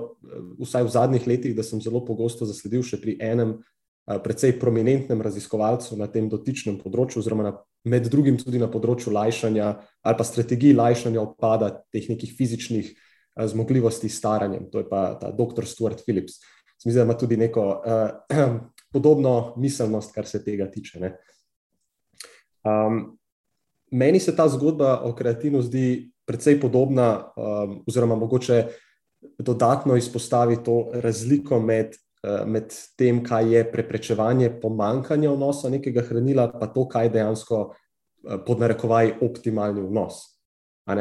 [0.61, 3.57] vsaj v zadnjih letih, da sem zelo pogosto zasledil še pri enem
[4.05, 7.53] precej prominentnem raziskovalcu na tem dotičnem področju, oziroma na,
[7.89, 9.69] med drugim tudi na področju lajšanja
[10.05, 12.91] ali pa strategij lajšanja opada teh nekih fizičnih
[13.35, 14.69] zmogljivosti s staranjem.
[14.71, 15.65] To je pa ta dr.
[15.67, 16.37] Stuart Phillips.
[16.77, 18.45] Se mi zdi, da ima tudi neko uh,
[18.95, 21.01] podobno miselnost, kar se tega tiče.
[22.65, 23.19] Um,
[23.91, 28.65] meni se ta zgodba o kreatinu zdi precej podobna, um, oziroma mogoče
[29.39, 36.49] dodatno izpostavi to razliko med, uh, med tem, kaj je preprečevanje pomankanja vnosa nekega hranila,
[36.53, 37.75] pa to, kaj je dejansko uh,
[38.47, 40.31] podnarekovaj optimalni vnos.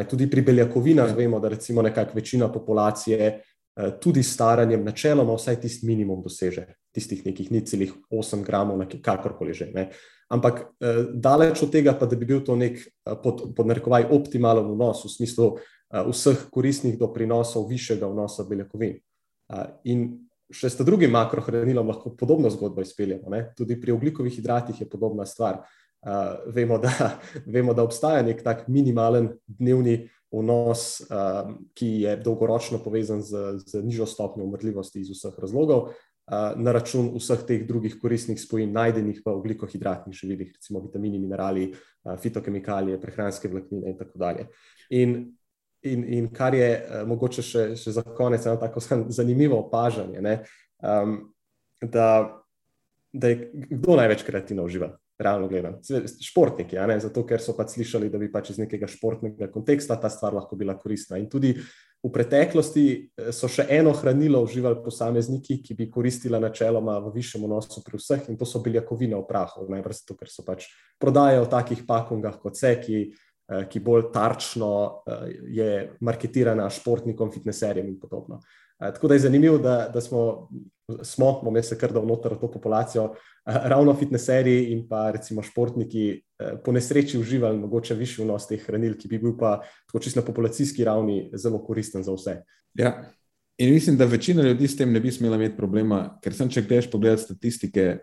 [0.10, 1.16] Tudi pri beljakovinah ja.
[1.16, 7.26] vemo, da recimo nekakšna večina populacije uh, tudi staranjem načeloma vsaj tisti minimum doseže, tistih
[7.26, 9.72] nekih nicelih 8 gramov, kakorkoli že.
[9.72, 9.90] Ne.
[10.30, 14.08] Ampak eh, daleč od tega, pa da bi bil to nek eh, pod, pod narekovaj
[14.12, 19.00] optimalen vnos v smislu eh, vseh koristnih doprinosov višjega vnosa beljakovin.
[19.54, 20.08] Eh, in
[20.54, 23.32] še s drugim makrohranilom lahko podobno zgodbo izpeljemo.
[23.34, 23.46] Ne?
[23.58, 25.64] Tudi pri oglikovih hidratih je podobna stvar.
[26.04, 26.92] Uh, vemo, da,
[27.56, 33.84] vemo, da obstaja nek tak minimalen dnevni vnos, uh, ki je dolgoročno povezan z, z
[33.86, 35.94] nižjo stopnjo umrljivosti iz vseh razlogov,
[36.32, 41.66] na račun vseh teh drugih koristnih spojin, najdenih v oglikohidratnih živilih, recimo vitamini, minerali,
[42.22, 44.48] fitokemikalije, prehranske vlaknine in tako dalje.
[44.90, 45.18] In,
[45.84, 46.70] in, in kar je
[47.08, 48.80] mogoče še, še za konec eno tako
[49.12, 50.38] zanimivo opažanje, ne,
[50.80, 51.20] um,
[51.82, 52.08] da,
[53.12, 54.94] da je kdo največ kreativno uživa.
[55.20, 55.78] Realno gledano,
[56.26, 60.34] športniki, zato ker so pač slišali, da bi pač iz nekega športnega konteksta ta stvar
[60.34, 61.20] lahko bila koristna.
[61.22, 61.54] In tudi
[62.04, 67.46] V preteklosti eh, so še eno hranilo uživali posamezniki, ki bi koristila načeloma v višjem
[67.48, 69.70] vnosu pri vseh, in to so beljakovine v prahu.
[69.72, 70.68] Najprej zato, ker so pač
[71.00, 74.74] prodajajo v takih pakungah kot vse, ki, eh, ki bolj tarčno
[75.08, 75.24] eh,
[75.56, 75.70] je
[76.04, 78.44] marketirana športnikom, fitneserjem in podobno.
[78.84, 80.50] Tako da je zanimivo, da, da smo,
[81.04, 83.14] smo, bom jaz se kar dal noter v to populacijo,
[83.46, 86.22] ravno fitneserji in pa recimo športniki
[86.64, 90.26] po nesreči uživali mogoče višji vnos teh hranil, ki bi bil pa tako čisto na
[90.26, 92.42] populacijski ravni zelo koristen za vse.
[92.74, 92.96] Ja.
[93.58, 96.66] In mislim, da večina ljudi s tem ne bi smela imeti problema, ker sem, če
[96.66, 97.98] greš pogledati statistike,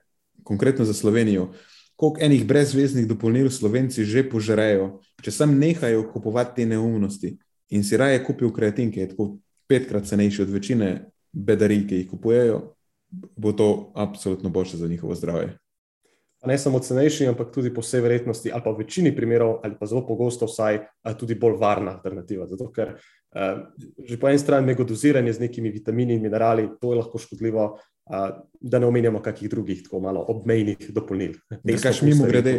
[0.46, 1.50] konkretno za Slovenijo,
[1.96, 7.34] koliko enih brezveznih dopolnil Slovenci že požerejo, če sem nehajo kupovati te neumnosti
[7.70, 9.36] in si raje kupijo kreatinke, tako
[9.68, 12.60] petkrat cenejši od večine bedarij, ki jih kupujejo,
[13.36, 15.56] bo to absolutno boljše za njihovo zdravje.
[16.40, 19.74] Pa ne samo cenejši, ampak tudi po vsej verjetnosti, ali pa v večini primerov, ali
[19.76, 20.78] pa zelo pogosto, vsaj
[21.20, 22.46] tudi bolj varna alternativa.
[22.48, 23.60] Zato, ker uh,
[24.08, 28.30] že po eni strani megodoziranje z nekimi vitamini in minerali, to je lahko škodljivo, uh,
[28.60, 31.36] da ne omenjamo kakih drugih, tako malo obmejnih dopolnil.
[32.02, 32.56] Mimo grede,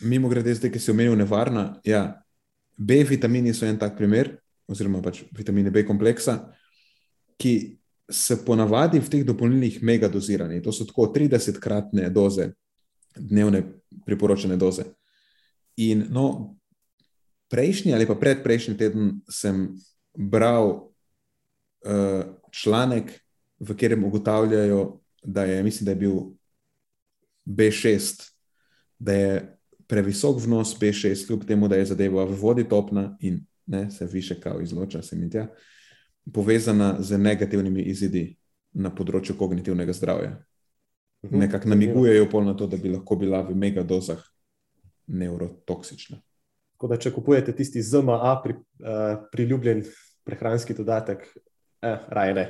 [0.00, 2.22] mimo grede, zdaj, ki si omenil nevarna, ja,
[2.80, 6.38] B vitamini so en tak primer, oziroma pač vitamine B kompleksa,
[7.36, 7.79] ki
[8.10, 10.62] se ponavadi v teh dopolnilnih mega dozirani.
[10.62, 12.50] To so tako 30-kratne doze,
[13.16, 13.62] dnevne
[14.06, 14.84] priporočene doze.
[15.76, 16.56] In no,
[17.50, 19.68] prejšnji ali pa predprejšnji teden sem
[20.14, 23.14] bral uh, članek,
[23.60, 26.14] v katerem ugotavljajo, da je, mislim, da je bil
[27.44, 28.30] B6,
[28.98, 33.90] da je previsok vnos B6, kljub temu, da je zadeva v vodi topna in ne,
[33.90, 35.46] se više kao izloča, se mi tja,
[36.32, 38.36] povezana z negativnimi izidi
[38.72, 40.36] na področju kognitivnega zdravja.
[41.26, 41.38] Mhm.
[41.38, 44.22] Nekako namigujejo pol na to, da bi lahko bila v megadozah
[45.06, 46.20] neurotoksična.
[46.76, 49.82] Tako da, če kupujete tisti ZMA, pri, uh, priljubljen
[50.24, 51.26] prehranski dodatek,
[51.82, 52.46] eh, raje ne.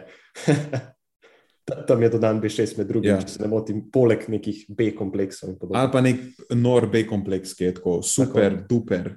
[1.89, 3.21] Tam je dodan B6, med drugim, ja.
[3.23, 5.57] če se ne motim, poleg nekih B kompleksov.
[5.71, 6.23] Ali pa nek
[6.59, 8.67] nor B kompleks, ki je tako super, tako.
[8.71, 9.11] duper,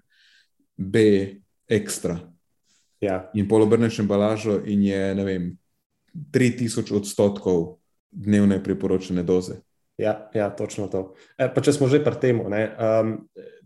[0.77, 1.03] B
[1.69, 2.19] ekstra.
[3.03, 3.17] Ja.
[3.35, 5.51] In polobrneš embalažo, in je, vem,
[6.31, 7.77] 3000 odstotkov
[8.11, 9.59] dnevne priporočene doze.
[9.97, 11.13] Ja, ja točno to.
[11.37, 13.15] E, pa če smo že pri tem, um,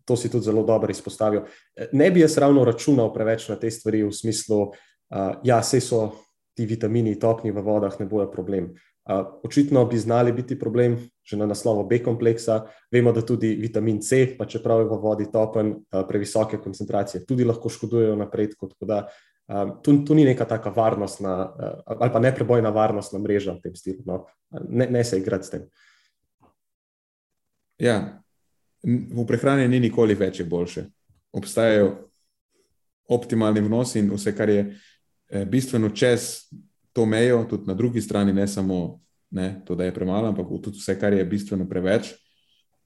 [0.08, 1.46] to si tudi zelo dobro izpostavil.
[1.76, 4.72] E, ne bi jaz ravno računal preveč na te stvari v smislu,
[5.08, 6.12] da uh, ja, so
[6.58, 8.74] ti vitamini topni v vodah, ne bojo problem.
[9.08, 12.66] Uh, očitno bi znali biti problem že na naslovu B kompleksa.
[12.92, 17.44] Vemo, da tudi vitamin C, pa čeprav je v vodi topen, uh, previsoke koncentracije tudi
[17.44, 18.68] lahko škodujejo napredku.
[18.68, 19.08] Tako da
[19.48, 23.76] um, tu, tu ni neka taka varnostna uh, ali pa neprebojna varnostna mreža v tem
[23.76, 24.04] stilu.
[24.06, 24.26] No.
[24.70, 25.66] Ne, ne se igrati s tem.
[27.78, 28.22] Ja,
[28.84, 30.88] v prehrani ni nikoli več boljše.
[31.32, 31.95] Obstajajo
[33.10, 34.64] optimalni vnosi in vse, kar je
[35.30, 36.48] Eh, bistveno čez
[36.93, 40.78] to mejo, tudi na drugi strani, ne samo ne, to, da je premalo, ampak tudi
[40.78, 42.14] vse, kar je bistveno preveč,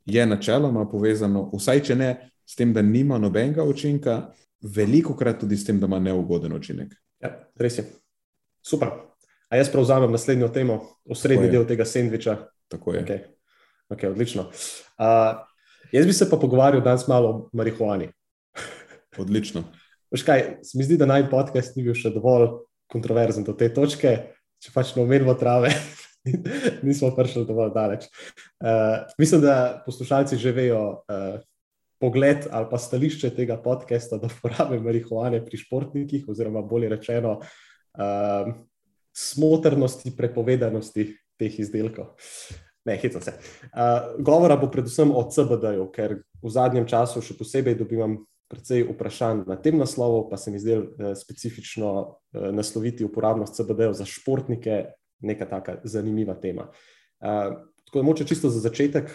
[0.06, 4.32] je načeloma povezano, vsaj če ne s tem, da nima nobenega učinka,
[4.62, 6.94] veliko krat tudi s tem, da ima neugoden učinek.
[7.22, 7.86] Ja, res je.
[8.66, 8.94] Super.
[9.52, 12.38] A jaz prevzamem naslednjo temo, osrednji del tega sendviča.
[12.72, 13.04] Tako je.
[13.04, 13.24] Okay.
[13.92, 14.48] Okay, odlično.
[14.96, 15.42] Uh,
[15.92, 18.08] jaz bi se pa pogovarjal danes malo o marihuani.
[19.22, 19.64] Odlično.
[20.12, 22.48] Veš kaj, se mi zdi, da naj podcast ni bil še dovolj
[22.92, 24.14] kontroverzen do te točke,
[24.64, 25.74] če pač ne omenimo trave,
[26.88, 28.08] nismo prišli dovolj daleč.
[28.64, 31.40] Uh, mislim, da poslušalci že vejo uh,
[32.02, 38.52] pogled ali pa stališče tega podcasta do uporabe marihuane pri športnikih, oziroma bolje rečeno, uh,
[39.14, 42.16] smotrnosti, prepovedanosti teh izdelkov.
[42.86, 43.36] Ne, hitro se.
[43.70, 48.18] Uh, govora bo predvsem o CBD-ju, ker v zadnjem času še posebej dobivam
[48.52, 51.92] precej vprašanj na tem naslovu, pa se mi zdelo eh, specifično
[52.34, 54.86] eh, nasloviti uporabnost CBD-ja za športnike,
[55.24, 56.68] neka taka zanimiva tema.
[57.22, 59.10] Eh, tako da, moče čisto za začetek,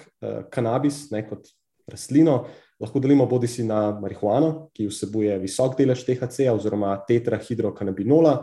[0.52, 1.48] kanabis ne, kot
[1.88, 2.46] rastlino
[2.80, 8.36] lahko delimo bodi si na marihuano, ki vsebuje visok delež THC-ja oziroma tetrahidrokanabinola,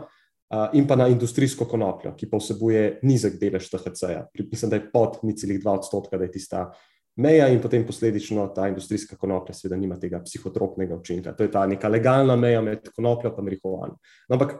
[0.72, 4.26] in pa na industrijsko konopljo, ki pa vsebuje nizek delež THC-ja.
[4.50, 6.66] Mislim, da je pod 0,2 odstotka, da je tista
[7.16, 11.32] meja in potem posledično ta industrijska konoplja, seveda, nima tega psihotropnega učinka.
[11.32, 13.98] To je ta neka legalna meja med konopljo in marihuano.
[14.28, 14.56] No, ampak,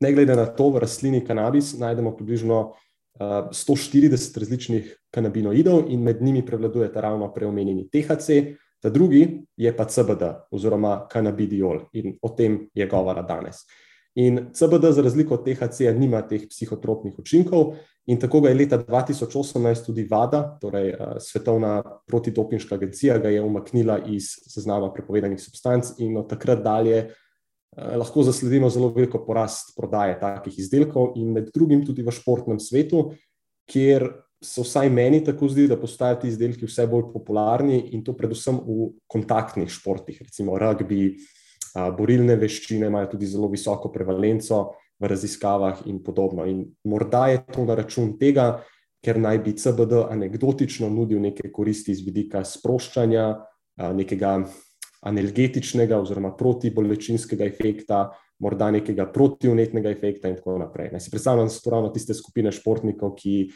[0.00, 6.22] ne glede na to, v rastlini kanabis najdemo približno uh, 140 različnih kanabinoidov in med
[6.22, 9.24] njimi prevladuje ta ravno preomenjeni THC, ta drugi
[9.56, 13.64] je pa CBD oziroma kanabidiol in o tem je govora danes.
[14.14, 17.72] In CBD, za razliko od THC, nima teh psihotropnih učinkov,
[18.06, 23.42] In tako ga je leta 2018 tudi VADA, torej uh, Svetovna protidopinška agencija, ga je
[23.42, 29.72] umaknila iz seznama prepovedanih substanc, in od takrat dalje uh, lahko zasledimo zelo veliko porast
[29.76, 33.06] prodaje takih izdelkov, in med drugim tudi v športnem svetu,
[33.72, 34.10] kjer
[34.44, 38.60] se vsaj meni tako zdi, da postajajo ti izdelki vse bolj popularni in to predvsem
[38.60, 41.14] v kontaktnih športih, recimo rugby,
[41.96, 44.60] borilne veščine imajo tudi zelo visoko prevalenco
[45.00, 46.44] v raziskavah in podobno.
[46.46, 48.60] In morda je to na račun tega,
[49.04, 53.26] ker naj bi CBD anekdotično nudil neke koristi iz vidika sproščanja,
[53.96, 54.36] nekega
[55.04, 58.06] analgetičnega oziroma protibolečinskega efekta,
[58.40, 60.92] morda nekega protivnetnega efekta in tako naprej.
[60.94, 63.50] Ne si predstavljam, da so to ravno tiste skupine športnikov, ki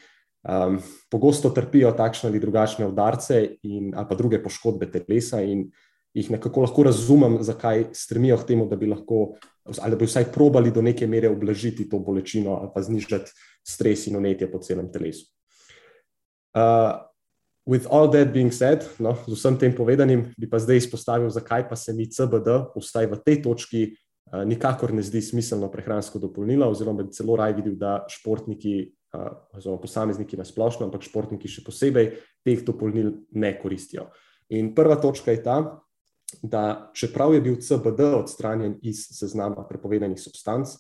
[0.44, 0.78] um,
[1.10, 5.70] pogosto trpijo takšne ali drugačne udarce in, ali pa druge poškodbe telesa in
[6.14, 9.34] jih nekako lahko razumem, zakaj stremijo k temu, da bi lahko
[9.68, 13.30] ali da bi vsaj probali do neke mere oblažiti to bolečino ali pa znižati
[13.68, 15.26] stres in unetje po celem telesu.
[16.56, 17.04] Uh,
[17.68, 21.68] with all that being said, no, z vsem tem povedanim, bi pa zdaj izpostavil, zakaj
[21.68, 23.82] pa se mi CBD, vstaj v tej točki,
[24.32, 28.96] uh, nikakor ne zdi smiselno prehransko dopolnilo, oziroma bi celo raj videl, da športniki,
[29.56, 32.10] oziroma posamezniki na splošno, ampak športniki še posebej,
[32.44, 34.08] teh dopolnil ne koristijo.
[34.52, 35.58] In prva točka je ta,
[36.42, 40.76] da čeprav je bil CBD odstranjen iz seznama prepovedanih substanc,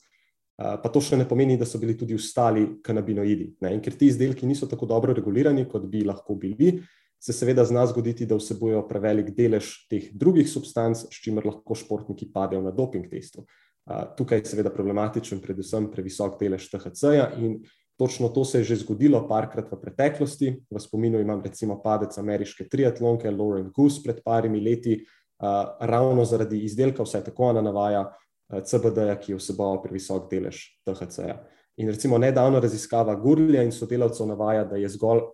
[0.58, 3.52] pa to še ne pomeni, da so bili tudi ostali kanabinoidi.
[3.64, 3.72] Ne?
[3.76, 6.80] In ker ti izdelki niso tako dobro regulirani, kot bi lahko bili,
[7.18, 12.28] se seveda zna zgoditi, da vsebujejo prevelik delež teh drugih substanc, s čimer lahko športniki
[12.34, 13.46] padejo na doping testu.
[13.88, 17.62] Tukaj je seveda problematičen predvsem previsok delež THC-ja in
[17.98, 20.54] točno to se je že zgodilo parkrat v preteklosti.
[20.70, 26.62] V spominu imam recimo padec ameriške triatlonke Lauren Goose pred parimi leti, uh, ravno zaradi
[26.64, 31.42] izdelka, vsaj tako ona navaja, uh, CBD-ja, ki je vseboval previsok delež THC-ja.
[31.78, 35.26] In recimo nedavno raziskava Gurlja in sodelavcev navaja, da je zgolj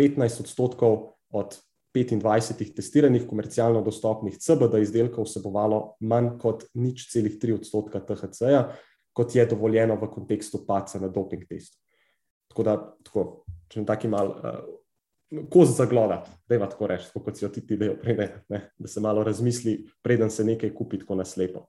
[0.00, 0.98] 15 odstotkov
[1.32, 1.56] od
[1.96, 8.68] 25 testiranih komercialno dostopnih CBD izdelkov vsebovalo manj kot nič celih 3 odstotka THC-ja,
[9.16, 11.85] kot je dovoljeno v kontekstu paca na doping testu.
[12.56, 13.22] Tako da, tako,
[13.68, 17.50] če ne taki mal, uh, koz za gloda, da je tako reči, kot si jo
[17.52, 18.16] ti ti dejo prej,
[18.48, 21.66] da se malo razmisli, preden se nekaj kupi tako naslepo.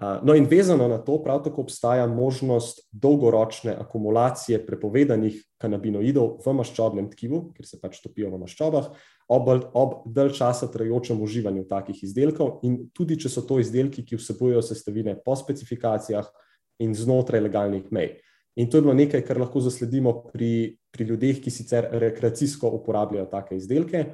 [0.00, 7.10] No, in vezano na to, prav tako obstaja možnost dolgoročne akumulacije prepovedanih kanabinoidov v maščobnem
[7.12, 8.88] tkivu, ker se pač topijo v maščobah,
[9.28, 14.16] ob, ob dalj časa trajajočem uživanju takih izdelkov, in tudi če so to izdelki, ki
[14.16, 16.32] vsebujejo sestavine po specifikacijah
[16.80, 18.16] in znotraj legalnih mej.
[18.56, 23.26] In to je bilo nekaj, kar lahko zasledimo pri, pri ljudeh, ki sicer rekreacijsko uporabljajo
[23.30, 24.04] take izdelke.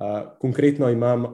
[0.00, 1.26] Uh, konkretno imam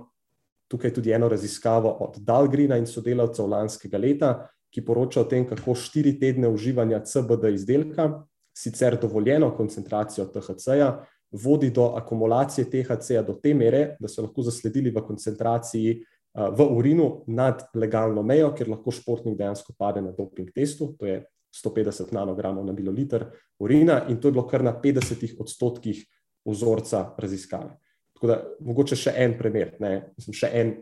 [0.68, 4.30] tukaj tudi eno raziskavo od Dalgrina in sodelavcev lanskega leta,
[4.72, 8.08] ki poroča o tem, kako štiri tedne uživanja CBD izdelka,
[8.56, 10.90] sicer dovoljeno koncentracijo THC-ja,
[11.32, 15.96] vodi do akumulacije THC-ja do te mere, da so lahko zasledili v koncentraciji
[16.36, 21.22] v urinu nad legalno mejo, ker lahko športnik dejansko pade na doping testu, to je
[21.56, 23.26] 150 nanogramov na mililiter
[23.58, 26.04] urina, in to je bilo kar na 50 odstotkih
[26.46, 27.76] vzorca raziskave.
[28.16, 30.76] Tako da, mogoče še en primer, ne, mislim, še en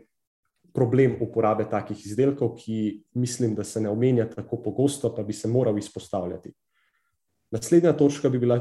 [0.75, 5.47] problem uporabe takih izdelkov, ki mislim, da se ne omenja tako pogosto, pa bi se
[5.47, 6.51] moral izpostavljati.
[7.55, 8.59] Naslednja točka bi bila,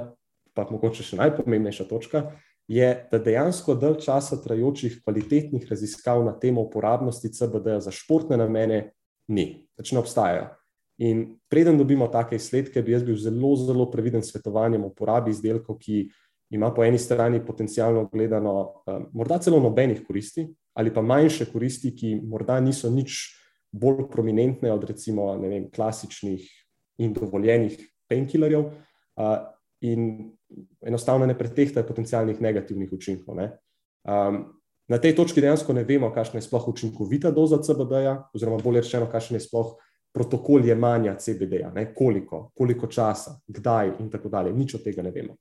[0.55, 2.29] pa mogoče še najpomembnejša točka,
[2.71, 8.79] je, da dejansko dalj časa trajočih kvalitetnih raziskav na temo uporabnosti CBD za športne namene
[9.29, 10.49] ni, pač ne obstajajo.
[11.03, 15.33] In preden dobimo take izsledke, bi jaz bil zelo, zelo previden s svetovanjem o uporabi
[15.35, 16.05] izdelkov, ki
[16.55, 20.47] ima po eni strani potencijalno gledano uh, morda celo nobenih koristi,
[20.79, 23.25] ali pa manjše koristi, ki morda niso nič
[23.75, 26.47] bolj prominentne od recimo vem, klasičnih
[27.03, 27.75] in dovoljenih
[28.09, 29.35] painkillerjev, uh,
[29.85, 30.31] in
[30.87, 33.37] enostavno ne pretehtajo potencijalnih negativnih učinkov.
[33.37, 34.45] Um,
[34.89, 39.09] na tej točki dejansko ne vemo, kakšna je sploh učinkovita doza CBD-ja, oziroma bolje rečeno,
[39.11, 39.75] kakšen je sploh.
[40.15, 44.53] Protokol jemanja CBD-ja, koliko, koliko časa, kdaj, in tako dalje.
[44.55, 45.35] Nič od tega ne vemo.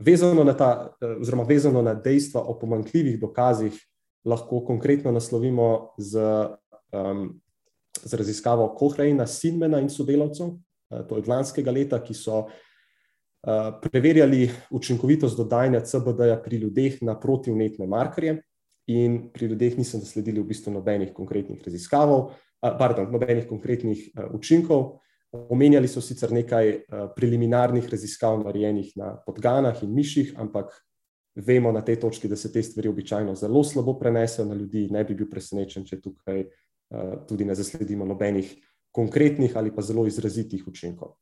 [0.00, 3.76] Vezano na, ta, oziroma vezano na dejstva o pomankljivih dokazih,
[4.24, 6.20] lahko konkretno naslovimo z,
[6.92, 7.28] um,
[8.02, 12.50] z raziskavo Kohreina, Sinmena in sodelavcev, uh, to je od lanskega leta, ki so uh,
[13.82, 18.40] preverjali učinkovitost dodajanja CBD-ja pri ljudeh na protivnetne markerje.
[18.86, 22.12] In pri ljudeh niso zasledili v bistvu nobenih konkretnih raziskav,
[22.78, 24.98] pardon, nobenih konkretnih uh, učinkov.
[25.32, 30.72] Omenjali so sicer nekaj uh, preliminarnih raziskav, narejenih na podganah in miših, ampak
[31.36, 34.86] vemo na tej točki, da se te stvari običajno zelo slabo prenesejo na ljudi.
[34.90, 38.54] Ne bi bil presenečen, če tukaj uh, tudi ne zasledimo nobenih
[38.96, 41.18] konkretnih ali pa zelo izrazitih učinkov.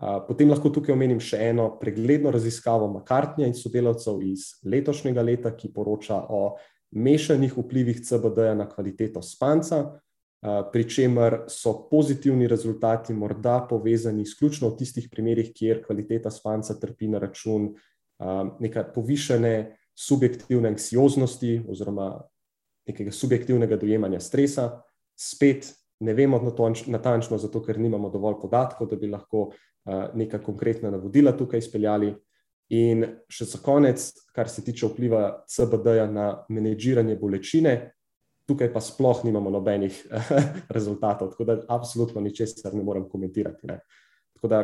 [0.00, 5.68] Potem lahko tukaj omenim še eno pregledno raziskavo Makartnja in sodelavcev iz letošnjega leta, ki
[5.74, 6.56] poroča o
[6.96, 10.00] mešanih vplivih CBD-ja na kvaliteto spanca
[10.40, 17.08] pri čemer so pozitivni rezultati morda povezani izključno v tistih primerih, kjer kvaliteta spanca trpi
[17.08, 17.74] na račun
[18.60, 22.22] neke povišene subjektivne anksioznosti oziroma
[22.88, 24.80] nekega subjektivnega dojemanja stresa.
[25.16, 25.68] Spet
[26.00, 26.40] ne vemo
[26.86, 29.50] natančno, zato ker nimamo dovolj podatkov, da bi lahko
[30.14, 32.14] neka konkretna navodila tukaj izpeljali.
[32.70, 37.90] In še za konec, kar se tiče vpliva CBD-ja na menedžiranje bolečine,
[38.50, 40.02] tukaj pa sploh nimamo nobenih
[40.76, 43.70] rezultatov, tako da absolutno ničesar ne morem komentirati.
[43.70, 43.80] Ne.
[44.36, 44.60] Tako da,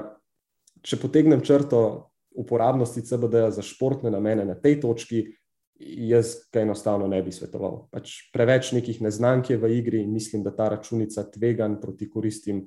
[0.83, 1.81] če potegnem črto
[2.37, 5.25] uporabnosti CBD-ja za športne namene na tej točki,
[6.09, 7.87] jaz ga enostavno ne bi svetoval.
[7.93, 12.65] Pač preveč nekih neznank je v igri in mislim, da ta računica tvegan proti koristim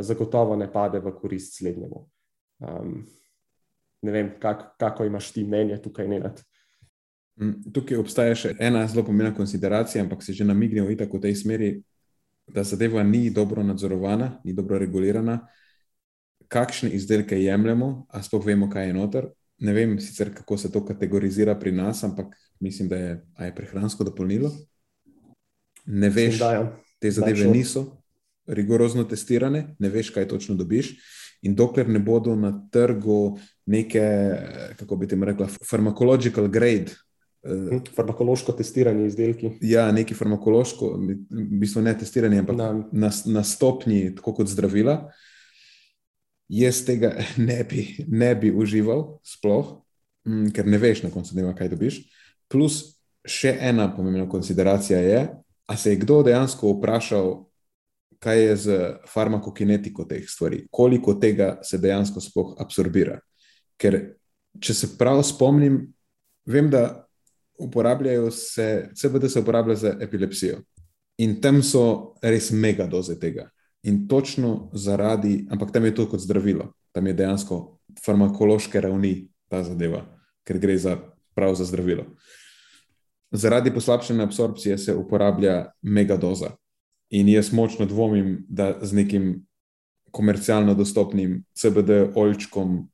[0.00, 2.00] zagotovo ne pade v korist slednjemu.
[2.64, 3.04] Um,
[4.02, 6.42] ne vem, kak, kako imaš ti mnenje tukaj, Nenad.
[7.40, 11.34] Mm, tukaj obstaja še ena zelo pomembna konsideracija, ampak se že namignemo v tako tej
[11.34, 11.70] smeri,
[12.46, 15.40] da zadeva ni dobro nadzorovana, ni dobro regulirana.
[16.48, 19.28] Kakšne izdelke jemljemo, a sploh vemo, kaj je noter.
[19.64, 23.12] Ne vem sicer, kako se to kategorizira pri nas, ampak mislim, da je,
[23.46, 24.52] je prehransko dopolnilo.
[25.86, 28.02] Ne veš, da te zadeve niso
[28.46, 30.94] rigorozno testirane, ne veš, kaj točno dobiš.
[31.42, 34.04] In dokler ne bodo na trgu neke,
[34.78, 36.94] kako bi ti rekla, farmakological grade
[37.44, 39.50] Uh, farmakološko testiranje izdelki.
[39.60, 45.10] Ja, neki farmakološko, v bistvu ne testiranje, ampak na, na, na stopni, tako kot zdravila.
[46.48, 47.12] jaz tega
[47.48, 49.80] ne bi, ne bi užival, sploh,
[50.28, 52.00] mm, ker ne veš na koncu dneva, kaj dobiš.
[52.48, 55.20] Plus, še ena pomembna konsideracija je,
[55.66, 57.44] ali se je kdo dejansko vprašal,
[58.24, 58.80] kaj je z
[59.12, 63.18] farmakokinetiko teh stvari, koliko tega se dejansko sploh absorbira.
[63.76, 64.00] Ker,
[64.60, 65.82] če se prav spomnim,
[66.48, 67.03] vem, da
[67.58, 70.58] uporabljajo se, CBD se uporablja za epilepsijo.
[71.18, 73.50] In tam so res mega doze tega.
[73.84, 79.62] In točno zaradi, ampak tam je to kot zdravilo, tam je dejansko farmakološke ravni ta
[79.62, 80.02] zadeva,
[80.44, 80.96] ker gre za
[81.34, 82.06] prav za zdravilo.
[83.30, 86.54] Zaradi poslabšene absorpcije se uporablja megadoza.
[87.10, 89.46] In jaz močno dvomim, da z nekim
[90.10, 92.88] komercialno dostopnim CBD oljčkom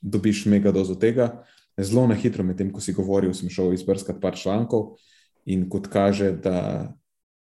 [0.00, 1.44] dobiš megadozo tega.
[1.78, 4.96] Zelo na hitro, medtem ko si govoril, sem šel izbrskati par člankov
[5.46, 6.90] in kot kaže, da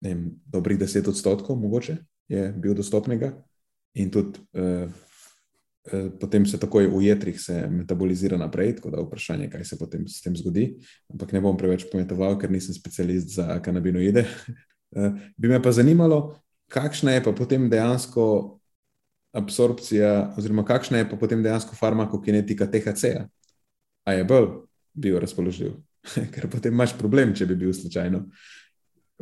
[0.02, 1.98] vem, dobrih 10 odstotkov mogoče
[2.32, 3.34] je bil dostopnega,
[3.94, 4.88] in tudi uh,
[5.92, 10.08] uh, potem se takoj v jedrih metabolizira naprej, tako da je vprašanje, kaj se potem
[10.08, 10.78] s tem zgodi.
[11.12, 14.26] Ampak ne bom preveč pometoval, ker nisem specialist za kanabinoide.
[14.96, 16.40] uh, bi me pa zanimalo,
[16.72, 18.58] kakšna je pa potem dejansko
[19.36, 23.28] absorpcija, oziroma kakšna je pa potem dejansko farmakokinetika THC-ja.
[24.06, 24.50] A je bolj
[24.94, 25.76] bil razpoložljiv,
[26.34, 28.26] ker potem imaš problem, če bi bil slučajno.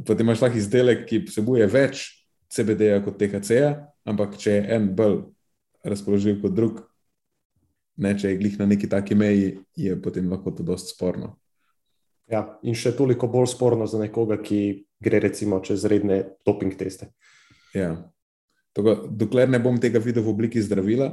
[0.06, 2.06] Potem imaš lahko izdelek, ki vsebuje več
[2.50, 3.74] CBD-ja kot THC-ja,
[4.10, 5.20] ampak če je en bolj
[5.86, 6.80] razpoložljiv kot drug,
[8.00, 11.36] ne, če je glih na neki taki meji, je potem lahko to dosti sporno.
[12.30, 17.10] Ja, in še toliko bolj sporno za nekoga, ki gre recimo čez redne doping teste.
[17.74, 17.96] Ja.
[18.78, 21.10] Toga, dokler ne bom tega videl v obliki zdravila,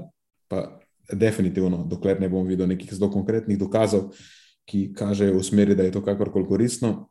[0.50, 0.78] pa
[1.12, 4.10] definitivno, dokler ne bom videl nekih zelo konkretnih dokazov,
[4.66, 7.08] ki kažejo v smeri, da je to kakorkoli koristno,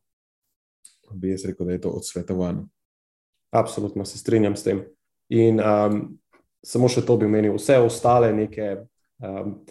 [1.15, 2.67] bi jaz rekel, da je to odsvetovano.
[3.55, 4.83] Absolutno se strinjam s tem.
[5.29, 6.01] In um,
[6.65, 8.83] samo še to bi menil, vse ostale neke,
[9.23, 9.61] um,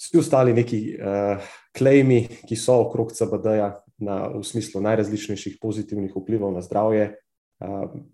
[0.00, 3.74] vsi ostali neki uh, klejmi, ki so okrog CBD-ja,
[4.04, 7.12] v smislu najrazličnejših pozitivnih vplivov na zdravje,
[7.62, 8.08] um,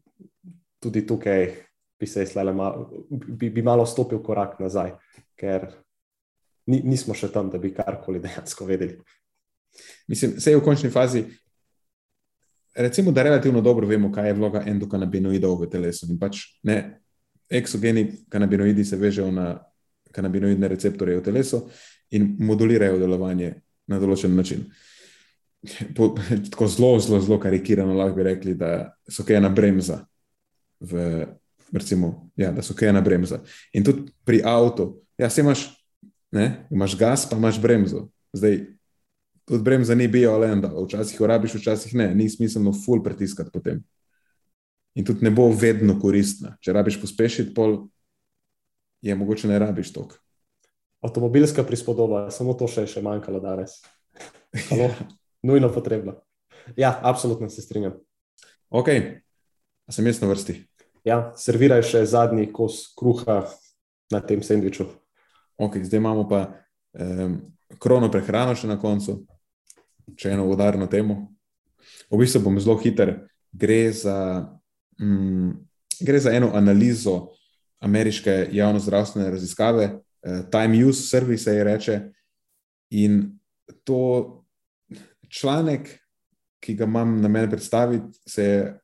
[0.82, 1.69] tudi tukaj
[2.00, 2.24] bi se
[2.54, 4.94] malo, bi, bi malo stopil korak nazaj,
[5.36, 5.68] ker
[6.66, 8.98] ni, nismo še tam, da bi karkoli dejansko vedeli.
[10.08, 11.24] Mislim, vse je v končni fazi
[12.74, 16.06] recimo, da relativno dobro vemo, kaj je vloga endokanabinoidov v telesu.
[16.10, 17.00] In pač ne,
[17.50, 19.58] eksogeni kanabinoidi se vežejo na
[20.14, 21.64] kanabinoidne receptorje v telesu
[22.10, 23.54] in modulirajo delovanje
[23.90, 24.64] na določen način.
[25.96, 26.14] Po,
[26.50, 30.00] tako zelo, zelo, zelo karikirano lahko bi rekli, da so kaj ena bremza.
[30.80, 31.26] V,
[31.72, 33.40] recimo, ja, da so kaj ena bremza.
[33.72, 35.66] In tudi pri avtu, ja, se imaš,
[36.32, 38.08] ne, imaš gas, pa imaš bremzo.
[38.32, 38.60] Zdaj,
[39.44, 43.50] tudi bremza ni bio, ali ena, včasih jo rabiš, včasih ne, ni smiselno full pritiskati
[43.52, 43.82] potem.
[44.94, 46.56] In tudi ne bo vedno koristna.
[46.60, 47.86] Če rabiš pospešiti, pol
[49.02, 50.16] je mogoče ne rabiš tok.
[51.00, 53.78] Avtomobilska prispodoba, samo to še je še manjkalo danes.
[54.68, 54.90] Halo,
[55.48, 56.18] nujno potrebno.
[56.76, 57.96] Ja, absolutno se strinjam.
[58.70, 58.88] Ok,
[59.86, 60.69] a sem jaz na vrsti.
[61.04, 63.42] Ja, serviraj še zadnji kos kruha
[64.12, 64.86] na tem sendviču.
[65.60, 66.40] Ok, zdaj imamo pa
[66.96, 67.38] um,
[67.78, 69.20] krono prehrano še na koncu
[70.16, 71.28] če eno udarno temo.
[72.10, 73.14] V bistvu bom zelo hiter.
[73.52, 74.16] Gre za,
[75.00, 75.50] mm,
[76.06, 77.32] gre za eno analizo
[77.80, 79.84] ameriške javno-zdravstvene raziskave,
[80.22, 82.00] eh, Time Use Service se je reče.
[82.90, 83.38] In
[83.84, 84.44] to
[85.28, 85.88] članek,
[86.60, 88.80] ki ga imam na meni predstaviti, se je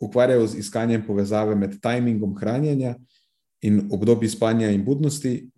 [0.00, 2.94] ukvarjal z iskanjem povezave med timingom hranjenja
[3.62, 5.50] in obdobji spanja in budnosti,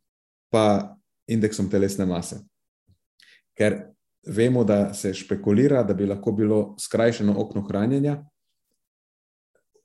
[0.50, 0.96] pa
[1.28, 2.40] indeksom telesne mase.
[3.54, 3.76] Ker
[4.26, 8.24] vemo, da se špekulira, da bi lahko bilo skrajšano okno hranjenja,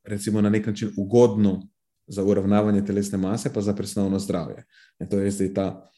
[0.04, 1.62] recimo na nek način ugodno
[2.08, 4.64] za uravnavanje telesne mase, pa za presnovno zdravje.
[5.00, 5.90] In to je zdaj ta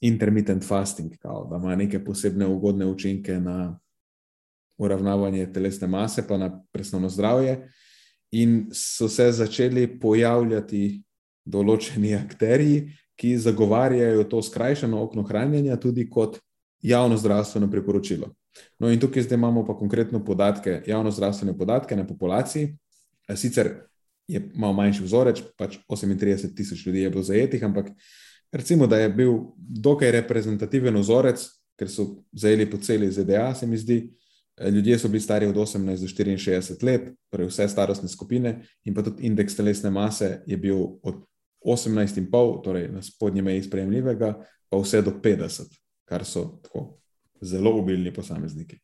[0.00, 3.78] intermittent fasting, kao, da ima neke posebne ugodne učinke na
[4.78, 7.68] uravnavanje telesne mase, pa na presnovno zdravje.
[8.32, 11.02] In so se začeli pojavljati
[11.44, 16.38] določeni akteri, ki zagovarjajo to skrajšano okno hranjenja tudi kot
[16.82, 18.32] javno zdravstveno priporočilo.
[18.80, 22.76] No, in tukaj zdaj imamo pa konkretno podatke, javno zdravstvene podatke na populaciji.
[23.36, 23.70] Sicer
[24.28, 27.90] je malo manjši vzorec, pač 38 tisoč ljudi je bilo zajetih, ampak
[28.52, 31.44] recimo, da je bil dokaj reprezentativen vzorec,
[31.78, 34.02] ker so zajeli po celi ZDA, se mi zdi.
[34.60, 39.02] Ljudje so bili stari od 18 do 64 let, torej vse starostne skupine, in pa
[39.02, 41.22] tudi indeks telesne mase je bil od
[41.64, 44.34] 18,5, torej na spodnji meji sprejemljivega,
[44.68, 45.82] pa vse do 50
[46.12, 46.98] kar so tako
[47.40, 48.78] zelo obilni posamezniki.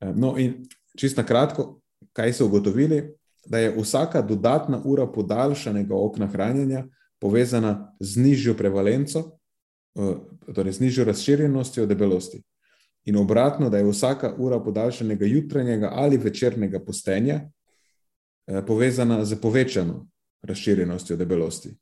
[0.00, 0.64] Eh, no, in
[0.96, 1.80] čisto na kratko,
[2.12, 3.02] kaj so ugotovili,
[3.46, 6.84] da je vsaka dodatna ura podaljšanega okna hranjenja
[7.20, 9.20] povezana z nižjo prevalenco,
[9.94, 10.16] uh,
[10.54, 12.42] torej z nižjo razširjenostjo debelosti.
[13.08, 20.06] In obratno, da je vsaka ura podaljšanega jutranjega ali večernega postenja uh, povezana z povečano
[20.42, 21.72] razširjenostjo debelosti.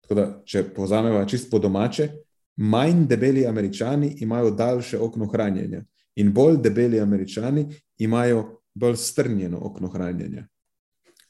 [0.00, 2.08] Tako da, če povzamemo čist po domače,
[2.56, 5.84] manj debeli američani imajo daljše okno hranjenja,
[6.16, 7.68] in bolj debeli američani
[7.98, 10.46] imajo bolj strnjeno okno hranjenja.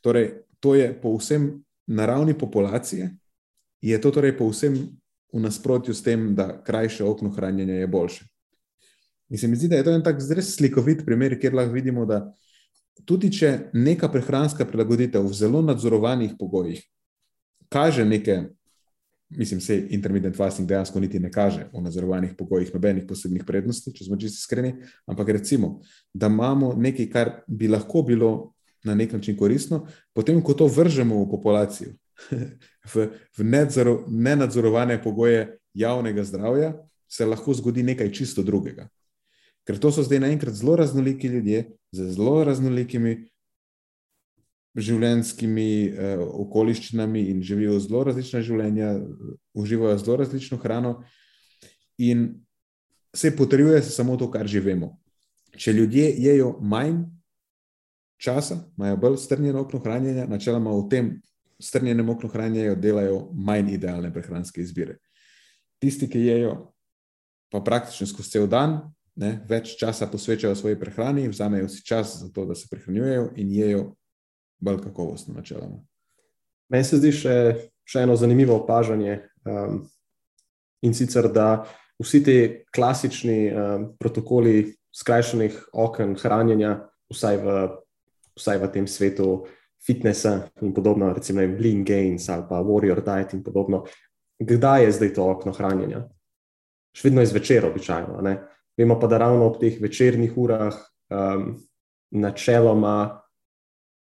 [0.01, 3.11] Torej, to je povsem na ravni populacije,
[3.81, 4.77] je to torej povsem
[5.33, 8.32] v nasprotju s tem, da krajše okno hranjenja je boljše.
[9.33, 12.05] In se mi zdi, da je to en tak zelo slikovit primer, kjer lahko vidimo,
[12.07, 12.27] da
[13.09, 16.83] tudi če neka prehranska prilagoditev v zelo nadzorovanih pogojih
[17.73, 18.43] kaže neke
[19.31, 24.05] mislim, se intermittent fasting dejansko niti ne kaže v nadzorovanih pogojih, nobenih posebnih prednosti, če
[24.05, 24.75] smo čisto iskreni.
[25.09, 25.79] Ampak recimo,
[26.13, 28.53] da imamo nekaj, kar bi lahko bilo
[28.85, 31.95] na nek način koristno, potem, ko to vržemo v populacijo,
[32.93, 33.07] v,
[33.39, 36.75] v nedzor, nenadzorovane pogoje javnega zdravja,
[37.09, 38.91] se lahko zgodi nekaj čisto drugega.
[39.67, 43.17] Ker to so zdaj naenkrat zelo raznoliki ljudje z zelo raznolikimi
[44.75, 48.95] življenjskimi eh, okoliščinami in živijo zelo različna življenja,
[49.55, 50.95] uživajo zelo različno hrano,
[52.01, 52.45] in
[53.15, 54.97] se potrjuje samo to, kar živimo.
[55.57, 57.03] Če ljudje jedo manj
[58.23, 61.11] časa, imajo bolj strnjeno okno hranjenja, načeloma v tem
[61.63, 64.97] strnjenem oknu hranjenja delajo manj idealne prehranske izbire.
[65.83, 66.55] Tisti, ki jedo
[67.53, 68.79] pa praktično skozi cel dan,
[69.21, 73.53] ne, več časa posvečajo svoji prehrani, vzamejo si čas za to, da se prehranjujejo in
[73.53, 73.85] jedo
[74.63, 75.83] bolj kakovostno, načeloma.
[76.73, 77.37] Meni se zdi še,
[77.85, 79.19] še eno zanimivo opažanje.
[79.45, 79.83] Um,
[80.87, 81.65] in sicer, da
[82.01, 82.37] vsi ti
[82.75, 86.77] klasični um, protokoli skrajšanih okn hranjenja,
[87.13, 87.59] vsaj v,
[88.39, 89.43] vsaj v tem svetu
[89.83, 93.83] fitnesa in podobno, recimo Lean Gains ali pa Warrior Diet in podobno,
[94.39, 96.05] kdaj je zdaj to okno hranjenja?
[96.93, 98.21] Še vedno je zvečer, običajno.
[98.23, 98.37] Ne?
[98.79, 100.75] Vemo pa, da ravno ob teh večernih urah
[101.11, 101.57] um,
[102.11, 103.23] načeloma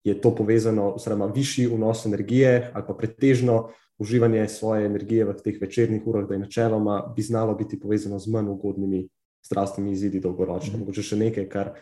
[0.04, 3.68] je to povezano, oziroma višji vnos energije ali pa pretežno
[3.98, 8.30] uživanje svoje energije v teh večernih urah, da je načeloma bi znalo biti povezano z
[8.30, 9.08] manj ugodnimi
[9.46, 10.72] zdravstvenimi izidi dolgoročno.
[10.72, 10.80] Mhm.
[10.80, 11.72] Mogoče še nekaj, kar,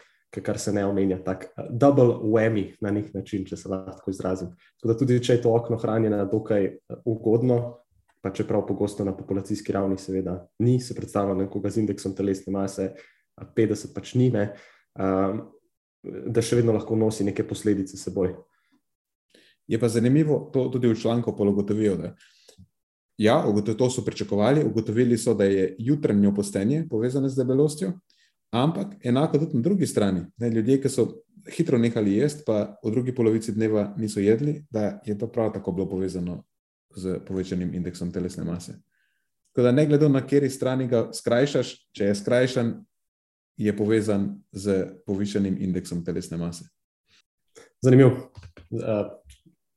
[0.43, 4.53] kar se ne omenja, tako uh, double whammy na nek način, če se lahko izrazim.
[4.81, 7.61] Tako da tudi, če je to okno hranjeno dokaj uh, ugodno,
[8.21, 12.93] pa čeprav pogosto na populacijski ravni seveda ni, se predstavlja nekoga z indeksom telesne mase,
[13.57, 14.51] 50 pač ni, ne.
[14.99, 15.47] Um,
[16.03, 18.35] da še vedno lahko nosi neke posledice s seboj.
[19.69, 21.97] Je pa zanimivo, to tudi v članku pologotovijo.
[21.97, 22.15] Da
[23.21, 23.37] ja,
[23.77, 27.93] to so pričakovali, ugotovili so, da je jutranje postenje povezano z debelostjo,
[28.53, 30.25] ampak enako tudi na drugi strani.
[30.37, 31.07] Ne, ljudje, ki so
[31.53, 35.73] hitro nehali jesti, pa v drugi polovici dneva niso jedli, da je to prav tako
[35.73, 36.43] bilo povezano
[36.97, 38.79] z povečanim indeksom telesne mase.
[39.53, 42.75] Tako da ne glede na kateri strani ga skrajšaš, če je skrajšan,
[43.57, 46.65] je povezan z povišenim indeksom telesne mase.
[47.83, 48.31] Zanimivo.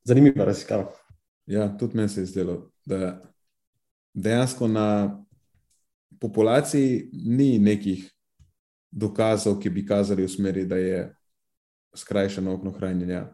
[0.05, 0.91] Zanimiva raziskava.
[1.45, 3.21] Ja, tudi meni se je zdelo, da
[4.13, 5.19] dejansko na
[6.21, 8.05] populaciji ni nekih
[8.91, 11.15] dokazov, ki bi kazali v smeri, da je
[11.97, 13.25] skrajšano okno hranjenja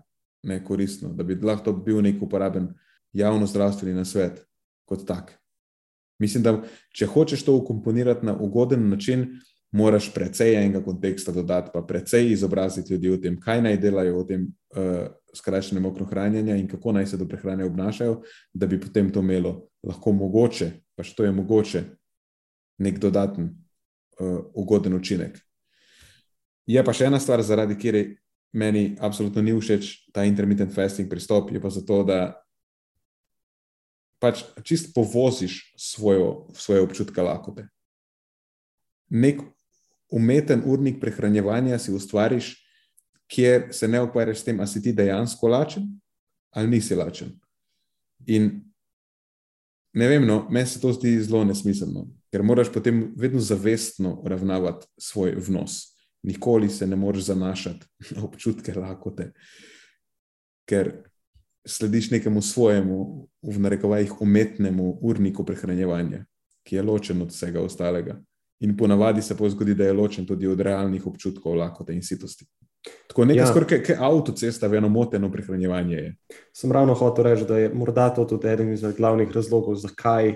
[0.43, 2.71] nekoristno, da bi lahko bil nek uporaben
[3.13, 4.45] javno zdravstveni nasvet
[4.85, 5.35] kot tak.
[6.19, 6.57] Mislim, da
[6.95, 9.27] če hočeš to ukomponirati na ugoden način,
[9.71, 14.27] moraš precej enega konteksta dodati, pa precej izobraziti ljudi o tem, kaj naj delajo v
[14.27, 18.21] tem uh, skrajšanem oknu hranjenja in kako naj se do prehrane obnašajo,
[18.53, 21.83] da bi potem to imelo lahko mogoče, pa še to je mogoče,
[22.81, 25.37] nek dodaten uh, ugoden učinek.
[26.69, 27.99] Je pa še ena stvar, zaradi kjer
[28.53, 32.33] meni absolutno ni všeč ta intermittent fasting pristop, je pa zato, da
[34.19, 37.67] pač čist povoziš svojo, svoje občutke lakote.
[39.09, 39.41] Nek
[40.11, 42.53] umeten urnik prehranjevanja si ustvariš,
[43.29, 45.87] kjer se ne ukvarjaš s tem, ali si ti dejansko lačen
[46.51, 47.35] ali nisi lačen.
[48.25, 48.49] In
[49.93, 54.87] ne vem, no, meni se to zdi zelo nesmiselno, ker moraš potem vedno zavestno ravnavati
[54.97, 55.95] svoj vnos.
[56.23, 59.31] Nikoli se ne moreš zanašati na občutke lakote,
[60.65, 61.08] ker
[61.67, 66.25] slediš nekemu svojemu, v narekovajih, umetnemu urniku prehranjevanja,
[66.63, 68.19] ki je ločen od vsega ostalega.
[68.59, 72.45] In ponavadi se zgodi, da je ločen tudi od realnih občutkov lakote in sitosti.
[73.07, 73.47] Tako nekaj, ja.
[73.47, 76.15] skoraj kot avtocesta, v eno moteno prehranjevanje je.
[76.55, 80.33] Sem ravno hotel reči, da je morda to tudi eden izmed glavnih razlogov, zakaj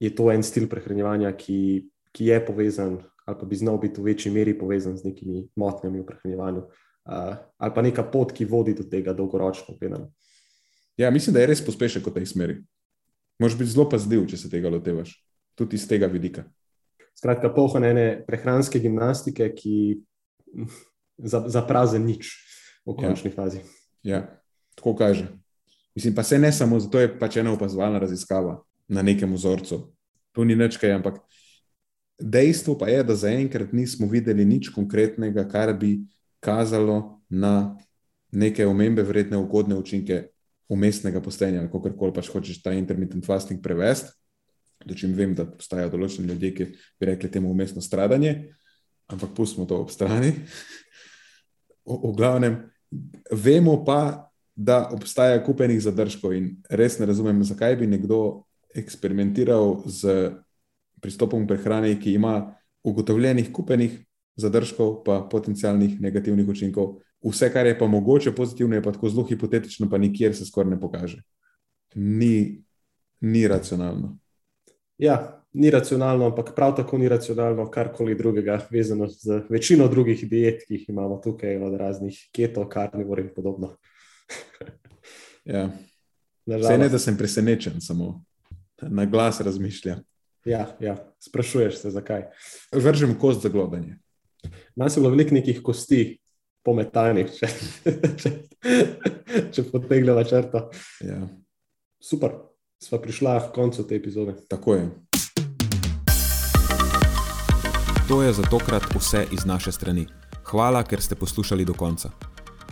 [0.00, 4.04] je to en stil prehranjevanja, ki, ki je povezan ali pa bi znal biti v
[4.04, 8.74] večji meri povezan z nekimi motnjami v prehranjevanju, uh, ali pa neka pot, ki vodi
[8.74, 9.74] do tega dolgoročno.
[9.80, 10.12] Gledano.
[10.96, 12.56] Ja, mislim, da je res pospešek v tej smeri.
[13.38, 15.12] Moš biti zelo pazljiv, če se tega lotevaš,
[15.58, 16.46] tudi iz tega vidika.
[17.16, 20.00] Skratka, pohranjene prehranske gimnastike, ki
[21.18, 22.32] za, za prazen nič
[22.86, 23.36] v končni ja.
[23.36, 23.60] fazi.
[24.04, 24.20] Ja,
[24.76, 25.28] tako kaže.
[25.96, 29.80] Mislim, pa se ne samo zato, je pač ena opazovalna raziskava na nekem vzorcu.
[30.36, 31.20] To ni nič kaj, ampak
[32.20, 36.06] dejstvo pa je, da zaenkrat nismo videli nič konkretnega, kar bi
[36.40, 37.76] kazalo na
[38.32, 40.35] neke omembe, vredne ugodne učinke
[40.68, 44.12] umestnega postenja, ali kako koli pač hočeš ta intermittent fasting prevesti.
[44.86, 46.64] Dočim vem, da obstajajo določeni ljudje, ki
[47.00, 48.52] bi rekli temu umestno stradanje,
[49.10, 50.34] ampak pustimo to ob strani.
[51.86, 52.58] V, v glavnem,
[53.32, 60.32] vemo pa, da obstaja kupenih zadržkov in res ne razumem, zakaj bi nekdo eksperimentiral z
[61.04, 62.56] pristopom prehrane, ki ima
[62.86, 63.98] ugotovljenih kupenih
[64.40, 67.00] zadržkov, pa potencialnih negativnih učinkov.
[67.26, 70.70] Vse, kar je pa mogoče pozitivno, je pa tako zelo hipotetično, pa nikjer se skoraj
[70.70, 71.22] ne pokaže.
[71.94, 72.62] Ni,
[73.20, 74.18] ni racionalno.
[74.98, 80.62] Ja, ni racionalno, ampak prav tako ni racionalno karkoli drugega, vezano z večino drugih diet,
[80.66, 83.76] ki jih imamo tukaj, od raznih keto, karnivor in podobno.
[85.44, 85.70] ja.
[86.46, 88.22] Vse ne, da sem presenečen, samo
[88.82, 90.04] na glas razmišljam.
[90.44, 92.28] Ja, ja, sprašuješ se, zakaj.
[92.72, 93.98] Vržem kost za globanje.
[94.76, 96.18] Nas je bilo veliko nekih kosti,
[96.66, 97.48] pometanih, če,
[98.20, 98.32] če,
[99.54, 100.66] če potegnemo črto.
[101.06, 101.22] Ja.
[102.02, 102.34] Super,
[102.82, 104.36] sva prišla k koncu te epizode.
[104.50, 104.88] Tako je.
[108.08, 110.06] To je za tokrat vse iz naše strani.
[110.46, 112.10] Hvala, ker ste poslušali do konca.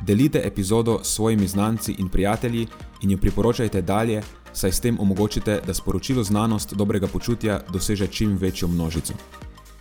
[0.06, 2.66] Delite epizodo s svojimi znanci in prijatelji
[3.02, 4.22] in jo priporočajte dalje,
[4.52, 9.14] saj s tem omogočite, da sporočilo znanost dobrega počutja doseže čim večjo množico.